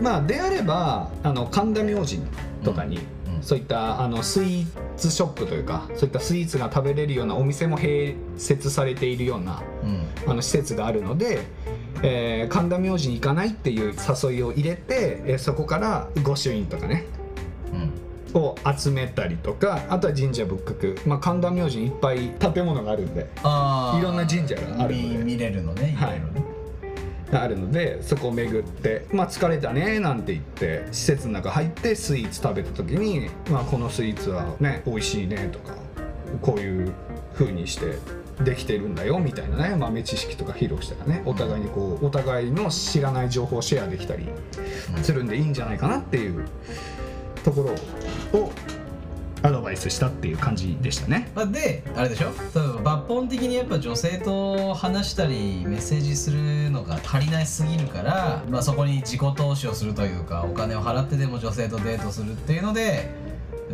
[0.00, 2.20] まあであればあの神田明神
[2.64, 3.02] とかに、うん
[3.42, 4.66] そういったあのスイー
[4.98, 10.30] ツショップというかそういったスイーツが食べれるようなお店も併設されているようなうん。
[10.30, 11.40] あの施設があるので、
[12.02, 17.06] えー神田明神行かないっていう誘いを入れて、えーそこから御朱印とかね
[18.34, 18.40] うん。
[18.42, 25.18] を集めたりとかあとは神社仏閣、まあ、神田明神いっぱい建物があるんでいろんな神社があるので。
[25.18, 26.39] 見見れるのねいろはいいろね
[27.32, 35.74] あるのでそこを巡って「まあ、疲れたね」なんて言って施設の中入ってスイーツ食べた時に「まあ、このスイーツはね美味しいね」とか
[36.42, 36.92] こういう
[37.34, 37.98] 風にして
[38.42, 44.28] できてるんだよみたいなね豆知識とか披露したらねお互いにこうお互いの知らない情報をシェアできたり
[45.02, 46.44] するんでいいんじゃないかなっていう
[47.44, 47.62] とこ
[48.32, 48.52] ろを
[49.42, 51.30] アドバイスしたっていう感じでしたね。
[51.34, 52.30] まあであれでしょ？
[52.30, 63.08] 抜本的にやっぱ女性と話したりメッセージするのが足りないすぎるから、まあ、そこに自己投資をするというかお金を払ってでも女性とデートするっていうので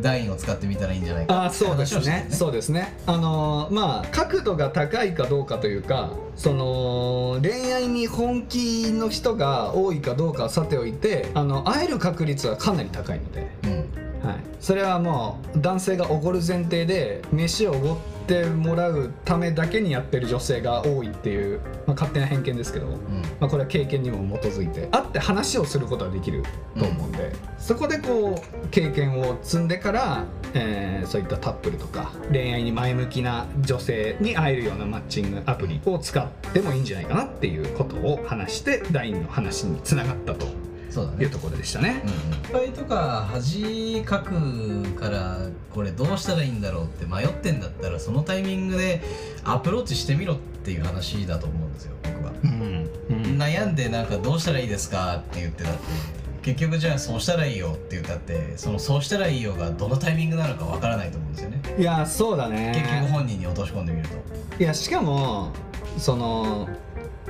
[0.00, 2.34] ダインを使ってみたらいいんじゃないかあーそうですって話をしてね。
[2.36, 2.94] そうですね。
[3.06, 13.85] あのーまあ角度が高いかどうかというかその恋愛に本気の人が多いかどうかはさておいてあの会える確率はかなり高いので、うん
[14.26, 22.94] はい、それはもう男性がおごる前提で飯をおごってもらうためだけにやってる女性が多いっていう、まあ、勝手な偏見ですけど、うん。
[23.38, 26.42] まあ、これは経験にも基づいて会って話をすることはできる
[26.76, 30.24] と思うんで、そこでこう経験を積んでから、
[30.54, 40.46] えーそういったタップルとか恋愛に前向きな女性に会えるようなマッチングアプリを使ってもいいんじゃないかなっていうことを話して第2の話につながったと
[40.96, 41.24] そうだね。
[41.24, 42.02] いうところでしたね。
[42.42, 45.36] 失敗とか恥かくから
[45.74, 49.02] これどうしたらいいんだろうって迷ってんだったらそのタイミングで
[49.44, 52.32] アプローチしてみろっていう話だと思うんですよ僕は。
[52.42, 53.22] うんうん。
[53.38, 55.80] 悩んでなんかどうしたらいいですかって言ってたって。
[56.40, 61.60] 結局じゃあそうしたらいいよって言ったってそのそうしたらいいよがどのタイミングなのかわからないと思うんですよね。
[61.76, 62.72] いやそうだね。
[62.74, 64.14] 結局本人に落とし込んでみると。
[64.58, 65.52] いやしかも
[65.98, 66.66] その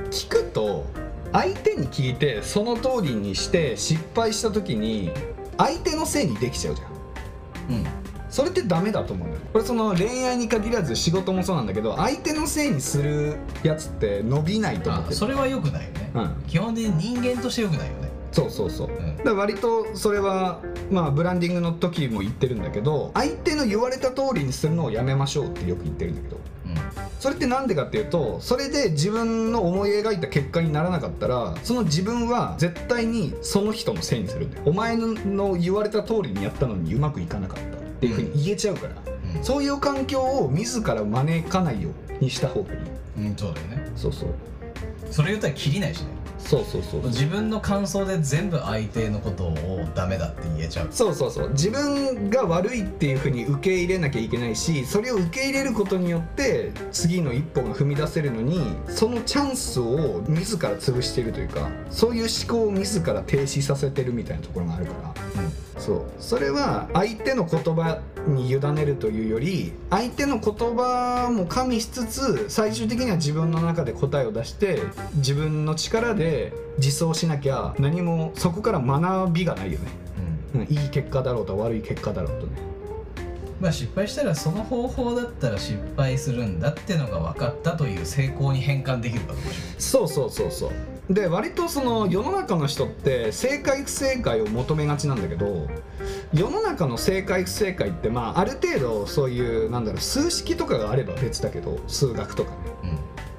[0.09, 0.85] 聞くと
[1.33, 5.11] 相手に聞いてその通りにして失敗した時に
[5.57, 7.77] 相手のせいにできちゃうじゃん。
[7.77, 7.85] うん。
[8.29, 9.43] それってダメだと思うんだよ。
[9.53, 15.15] これその恋愛に限らず仕事もそうなんだけど相手のせいにするやつって伸びないと思ってる。
[15.15, 16.43] あそれは良くないよね、うん。
[16.47, 19.17] 基本的に人間として良くないよねそうそうそう、ん。
[19.17, 20.61] だ割とそれは
[20.91, 26.37] まあブランディングの時も言ってるんだけど相手の言われた通りにするのをやめましょうってよく言ってるんだけど。
[27.19, 34.63] それってなんでかっていうとそれで自分の思い描いた結果にならなかったらその自分は絶対にその人のせいにするんだよ。
[34.67, 38.93] お前の言われた通りにやったのにうまくいかなかったっていうふうに言えちゃうから、
[39.35, 42.79] うん、そういう環境を自ら招かないようにした方がいい。
[43.17, 43.91] うんうん、そうだよね。
[43.95, 44.29] そうそう。
[45.09, 46.09] それ言ったら切りないしね
[46.47, 47.01] そうそうそう。
[47.07, 50.87] 自分の感想で全部相手のことをダメだって言えちゃう。
[50.91, 51.49] そうそうそう。
[51.49, 65.13] 自分が悪いっていうふうに受け入れなきゃいけないしそれを受け入れることによって次の一歩が踏み出せるのにそのチャンスを自ら潰しているというかそういう思考を自ら停止させてるみたいなところがあるから
[65.77, 66.05] そう。
[66.19, 74.81] それは相手の言葉に委ねるというより相手の言葉も加味しつつ最終的には自分の中で答えを出して
[75.15, 79.91] 自分の力で自走しなきゃ何もそこから学びがないよね、
[80.53, 80.61] うん。
[80.61, 82.67] うん、いい結果だろうと悪い結果だろうとね。
[83.59, 90.71] まあ失敗したらその方法だったら失敗するんだってのが分かったという成功に変換できるかどうかでしそうそうそうそう
[91.09, 95.67] で割とその世の中の人って正解不正解を求めがちなんだけど
[96.33, 102.57] 世の中の正解不正解ってまあある程度そういうなんだろう数式とかがあれば別だけど数学とかね。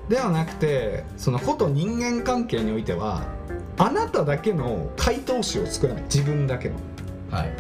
[0.08, 3.26] ょではなくてそのこと人間関係においては
[3.76, 6.02] あなただけの回答詞を作らない。
[6.04, 6.76] 自分だけの。
[6.76, 7.52] うんはい。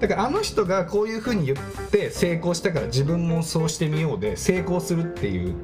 [0.00, 1.58] だからあの人がこういうふうに言っ
[1.90, 5.54] て成功したから自分もそうしてみようで成功するっていう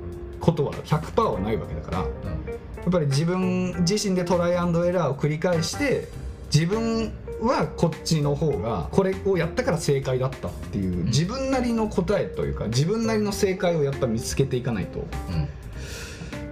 [0.40, 2.51] ことは100%はないわけだからやうん
[2.88, 6.08] っぱり自分自身でトライアンドエラーを繰り返して
[6.52, 15.02] 自分はこっちの方がこれをやったから正解だったっていう自分なりの答えというか自分なりの正解をやっぱ見つけていかないとう
[15.32, 15.48] ん。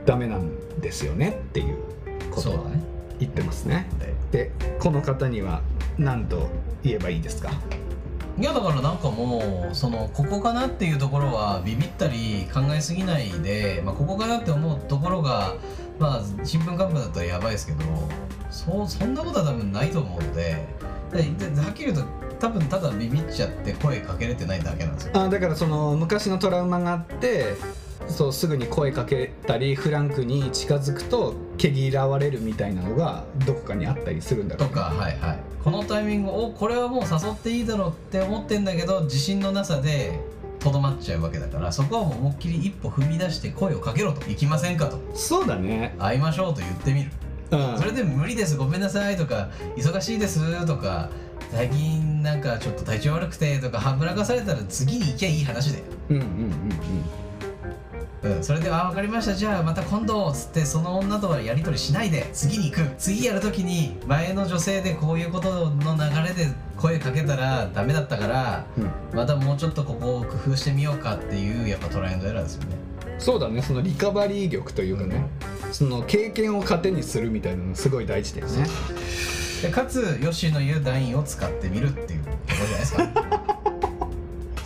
[0.07, 1.77] ダメなんですよねっていう
[2.31, 2.83] ことをそうだね。
[3.21, 3.87] 言ってますね。
[4.33, 5.61] ででこの方には
[5.99, 6.49] 何と
[6.83, 7.51] 言えばいいですか？
[8.39, 15.57] いやだからなんかもうそのここかなっていうところはビビったり考えすぎないで、まあ、ここかなって思うところが
[16.01, 17.85] まあちんぷんかんぷんだったらやばいですけど
[18.51, 20.67] そうそんなことは多分ないと思うので
[21.13, 25.13] でではっきり言うと多分ただビビっちゃって声かけれてないだけなんですよ。
[25.15, 27.57] あだからその昔のトラウマがあって
[28.09, 40.19] そうすぐに声かけたりフランクに近づくと毛嫌われるみたいなのがどこかにあったりするんだろうねとかはいはいこのタイミングをこれはもう誘っていいだろうって思ってんだけど自信のなさで
[40.61, 44.29] とどまっちゃうわけだからそこはもう思いっきり一歩踏み出して声をかけろと。
[44.29, 44.99] 行きませんかと。
[45.15, 45.97] そうだね。
[45.99, 47.11] 会いましょうと言ってみる。
[47.51, 47.79] うん。
[47.79, 51.11] それで無理ですごめんなさいとか忙しいですとか
[51.51, 56.51] 最近なんかちょっと体調悪くてとかはぶらかされたら次に行きゃいい話だよ、うんうんうんうん、
[58.43, 59.35] それで「あ分かりました。
[59.35, 62.91] じゃあまた今度」つってその女とはやり取りしないで次に行く。
[62.99, 68.85] 次やるときに前の女性でこういうことの流れで声かけたらダメだったからうん。
[68.85, 72.69] うんまたもうちょっとここを工夫してみようかっていうやっぱトライアンドエラーですよね。
[73.19, 73.61] そうだね。
[73.61, 75.27] そのリカバリー力というかね、
[75.73, 78.67] その経験を糧にするみたいなのすごい大事だよね。
[79.63, 83.61] でかつヨッシーの言うダインを使ってみるっていうところじゃないですか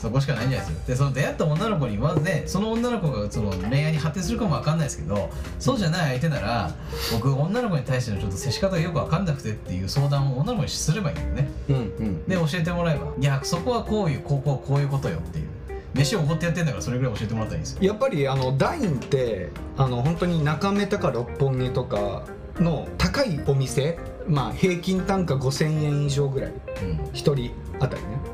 [0.05, 6.75] そこしかないんじゃないですかでその出会った女の子にまずねその女の子がその恋愛に発展するかもわかんないですけどそうじゃない相手なら
[7.13, 11.49] 僕女の子に対してのちょっと接し方がよくわかんなくてっていう相談を女の子にすればいいんだよね。
[11.69, 12.25] うんうん。
[12.27, 15.49] で教えてもらえばいやそこはこういうこうこうこういうことよっていう。
[15.95, 17.83] 飯をおごってやってんだからそれぐらい教えてもらったらいいんですよ。
[17.83, 22.25] やっぱりあのダインってあの本当に中目とか六本木とか
[22.59, 26.53] の高いお店まあ平均単価5000円以上ぐらい。
[26.83, 26.99] うん。
[27.13, 27.51] 1人
[27.81, 28.09] あたりね。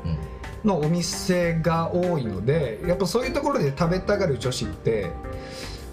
[0.63, 5.09] のお店が多いのでやっぱそういうところで食べたがる女子って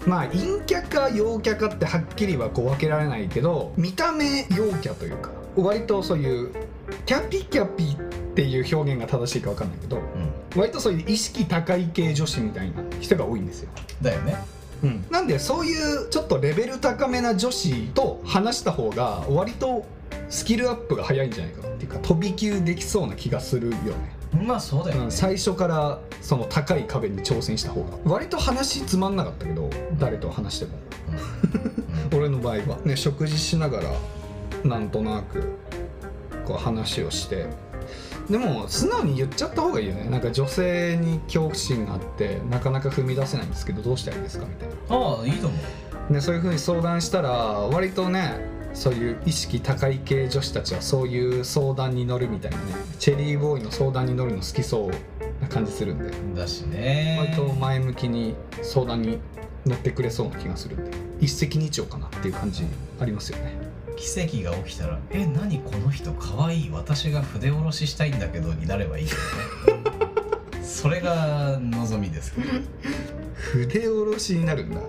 [0.05, 6.51] まあ陰キャか陽キャかってはっきりはこう分けられないけど見た目陽キャというか割とそういう
[7.05, 10.39] キャピキャピっていう表現が正しいか分かんないけどうん。
[10.55, 13.69] 割とそういう意識高い系女子みたいな人が多いんですよ。
[14.01, 14.37] だよね。
[14.81, 19.85] うん、なんでそういうちょっとレベル高めな女子と話した方が割と
[20.29, 25.03] スキルアップが早いんじゃないかなっていうか飛び級できそうな気がするよね、まあそうだよね。
[25.05, 27.97] うん、最初からその高い壁に挑戦した方が。
[28.05, 30.71] 割と話つまんなかったけど誰と話しても。
[32.11, 32.17] うん。
[32.19, 32.77] 俺の場合は。
[32.85, 33.89] ね食事しながら
[34.63, 35.57] なんとなく
[36.45, 37.47] こう話をして。
[38.29, 40.07] でも素直に言っちゃった方がいいよね。
[40.09, 44.45] なんか女性に恐怖心があってなかなか踏み出せないんですけどどうしたらいいですか？
[44.45, 44.75] みたいな。
[44.95, 45.55] ああいいと思
[46.09, 46.13] う。
[46.13, 48.39] ね、そういうふうに相談したら割とね
[48.73, 52.63] そういう意識高い系女子たちはそういう相談に乗るみたいなね。
[52.97, 56.11] チェリーボーイの相談に乗るの好きそうな感じするんで。
[56.39, 57.17] だしね。
[57.19, 59.19] 割と前向きに相談に
[59.65, 60.91] 乗ってくれそうな気がするんで。
[61.19, 62.63] 一石二鳥かなっていう感じ
[62.99, 63.57] ありますよね。
[63.97, 69.13] 奇跡が起きたら「え何この人かわいい私が筆下ろししたいんだけど」になればいいけ
[69.71, 70.63] どね。
[70.63, 72.33] それが望みです
[73.33, 74.81] 筆下ろしになるんだ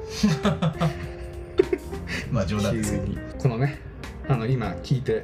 [2.30, 3.00] まあ冗談です
[3.38, 3.80] このね
[4.28, 5.22] あの今聞いて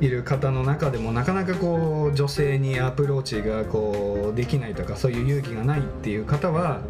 [0.00, 6.82] いる方の中でもなかなかこう女性にアプローチがこうできないとかそういう勇気がないっていう方は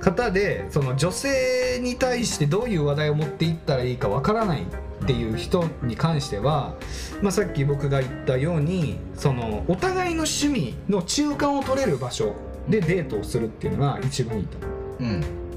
[0.00, 6.74] 方でその女性に対してどういう話題を持っていったらいいかわからないっていう人に関しては、
[7.22, 12.34] まあ、さっき僕が言ったようにそのお互いの趣味の中間を取れる場所
[12.68, 14.58] でデートをするっていうのが一番いいと。
[14.58, 14.68] 思
[15.00, 15.10] ううん、う
[15.44, 15.47] ん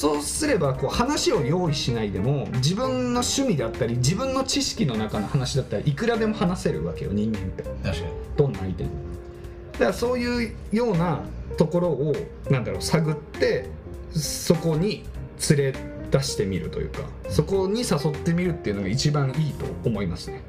[0.00, 7.64] そうすればこう話を用意しないでも自分の趣味だったり自分の知識の中の話だったりいくらでも話せるわけよ人間って。
[7.64, 8.12] 確かに。
[8.34, 8.94] どんな相手にも。
[9.72, 11.20] だからそういうような
[11.58, 12.14] ところを
[12.48, 13.68] なんだろう探って
[14.14, 15.04] そこに
[15.50, 15.74] 連れ
[16.10, 20.40] 出してみるというかそこに誘ってみるっていうのが一番いいと思いますね、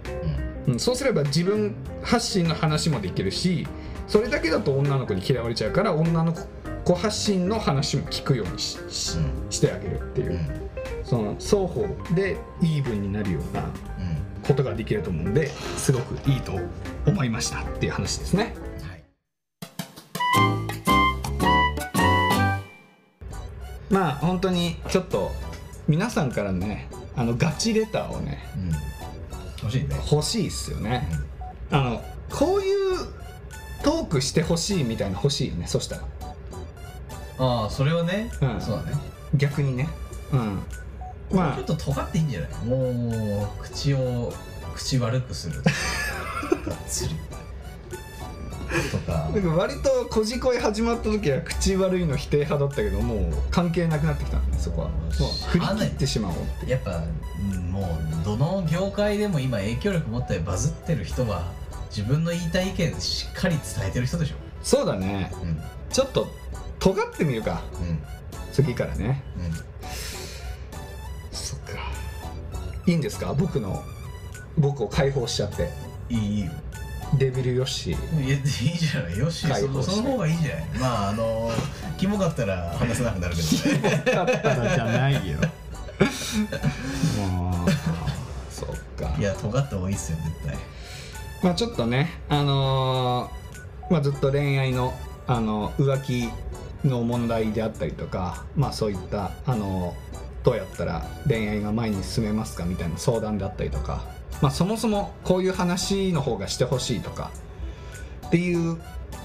[0.67, 3.67] うん、そうすれば自分発信の話もできるし
[4.07, 6.39] それだけだと女の子に嫌われちゃうから女の子
[6.95, 10.69] 発信の話も聞くようにししうんしてあげるっていう、うん。
[11.03, 13.71] その双方でイーブンになるようなうん。
[14.43, 16.53] ことができると思うんですごくいいと
[17.05, 18.55] 思いましたっていう話ですね。
[18.81, 19.03] はい。
[23.89, 25.31] まあ本当にちょっと
[25.87, 28.71] 皆さんからねあのガチレターをねうん。
[29.63, 29.95] 欲しいね。
[30.11, 31.07] 欲しいっすよね。
[31.69, 32.97] あのこういう
[33.83, 36.03] トークしてほしいみたいな欲しいよねそしたら
[37.37, 38.61] ああそれはね、うん。
[38.61, 38.97] そうだね。
[39.35, 39.89] 逆にね。
[40.31, 40.59] うん。
[41.31, 41.55] ままあ。
[41.55, 42.49] ちょっと尖っていいんじゃない？
[42.65, 44.33] もう口を
[44.75, 45.71] 口悪くするが
[46.73, 47.15] っつり
[48.91, 49.27] とか。
[49.27, 54.87] あなんか割とこじこい始まった時は口悪いの否定派だったけどもう関係なくなってきたんでそこは。
[54.89, 56.35] もう振り切ってしまおう
[56.69, 57.01] やっぱ
[57.39, 61.51] うんもうどの業界でも今影響力持ってバズってる人は
[61.89, 64.35] 自分の言いたい意見しっかり伝えてる人でしょ。
[64.63, 65.31] そうだね。
[65.41, 65.61] うん。
[65.89, 66.27] ちょっと
[66.81, 67.61] 尖ってみるか。
[67.79, 68.03] うん。
[68.51, 69.23] 次からね。
[69.37, 69.53] うん。
[71.31, 71.91] そっか。
[72.85, 73.33] いいんですか？
[73.33, 73.83] 僕の
[74.57, 75.69] 僕を解放しちゃって。
[76.09, 76.51] いいよ。
[77.17, 78.25] デビルヨッシー。
[78.25, 79.17] いやいいじゃない。
[79.17, 79.91] よし解放して。
[79.91, 80.65] そその方がいいじゃない。
[80.79, 81.51] まああの
[81.97, 83.87] キモかったら話せなくなるけど。
[83.87, 85.37] ねだったらじゃないよ。
[87.17, 87.71] もう。
[88.51, 89.15] そっか。
[89.19, 90.57] いや尖った方がいいっすよ絶対。
[91.43, 94.93] まあちょっとねあのーまあずっと恋愛の
[95.27, 96.29] あの浮気
[96.83, 99.95] の問題であったりとかまあそういったあの
[100.43, 104.03] どうやったら恋愛が前に進めますかみたいな相談であったりとか
[104.41, 107.31] まあそもそもこういう話の方がしてほしいとか
[108.27, 108.77] っていう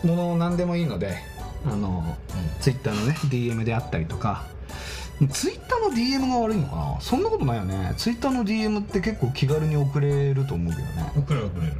[0.04, 1.16] ものを何でもいいので
[1.64, 2.16] あの
[2.60, 4.44] ツイッターのね DM であったりとか
[5.30, 7.00] ツイッターの DM が悪いのかな？
[7.00, 7.94] そんなことないよね。
[7.96, 11.10] ツイッターの DM って結構気軽に送れると思うけどね。
[11.16, 11.72] 送れる送れる。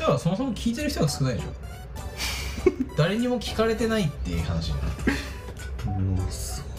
[0.00, 1.46] だからそもそも聞いてる人が少ないでしょ。
[2.96, 6.26] 誰にも聞かれてないっていう話じゃんもう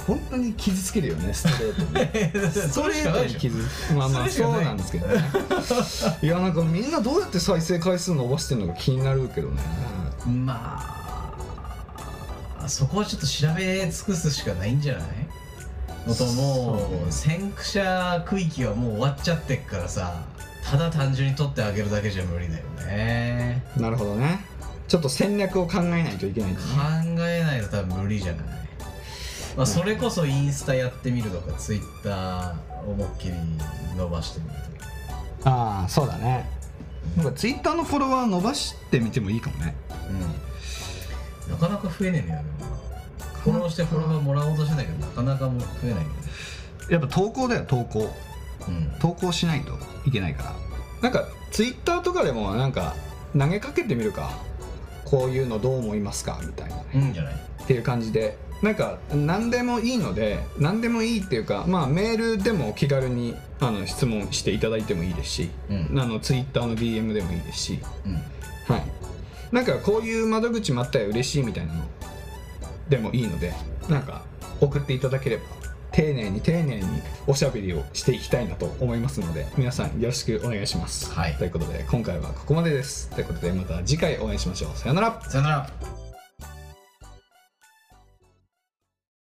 [0.08, 2.52] 本当に傷つけるよねストレートに。
[2.52, 3.58] ストレートに傷
[3.96, 4.66] まあまあそうない。
[4.66, 5.24] なんですけどね。
[6.22, 9.62] いやなんかみんなどうやって再生回数伸ばしてるのか気になるけどね。
[10.28, 10.94] ま
[12.64, 15.06] あそこはちょっと調べ尽くすしかないんじゃない？
[16.08, 20.22] もともう先駆者区域はもう終わっちゃってっからさ
[20.64, 23.64] ただ単純に取ってあげるだけじゃ無理だよね。
[23.78, 24.46] なるほどね
[24.96, 26.58] ちょっと戦略を考えないといけないね。
[26.58, 26.62] 考
[27.28, 28.46] えないと多分無理じゃない、
[29.58, 32.56] まあ、それこそインスタやってみるとかツイッター
[32.88, 33.34] 思いっきり
[33.98, 34.56] 伸ばしてみる
[35.42, 35.52] とか。
[35.52, 36.50] ああそうだね。
[37.18, 39.76] なんかツイッターのフォロワー伸ばしてみてもいいかもね。
[41.50, 41.52] うん。
[41.52, 42.50] なかなか増えねえんだよね
[43.44, 46.06] フォローしてフォロワーもらおうとしてんだけどなかなかも増えない
[46.90, 48.14] やっぱ投稿だよ投稿。
[48.66, 48.98] うん。
[49.02, 49.74] 投稿しないと
[50.06, 50.56] いけないから。
[51.02, 52.96] なんかツイッターとかでもなんか
[53.38, 54.32] 投げかけてみるか
[55.06, 56.40] こういうのどう思いますか？
[56.46, 56.76] みたいな。
[56.76, 57.34] ね、いいんじゃない？
[57.34, 58.38] っていう感じで。
[58.62, 66.00] なんか何でもいいので何でもいいっていうかまあメールでも気軽にあの質問していただいてもいいですし、うん。
[66.00, 67.80] あのツイッターの DM でもいいですし。
[68.06, 68.14] うん。
[68.74, 68.84] はい。
[69.52, 71.84] なんかこういう窓口もあったら嬉しいみたいなの
[72.90, 73.54] でもいいので
[73.90, 74.24] なんか
[74.60, 75.44] 送っていただければ
[75.96, 81.36] 丁寧に丁寧におしゃべりをしていきたいなと思いますので皆さんよろしくお願いします、はい。
[81.36, 83.10] ということで今回はここまでです。
[83.12, 84.78] ということでまた次回お会いしましょう。
[84.78, 85.22] さよなら。
[85.22, 86.05] さよなら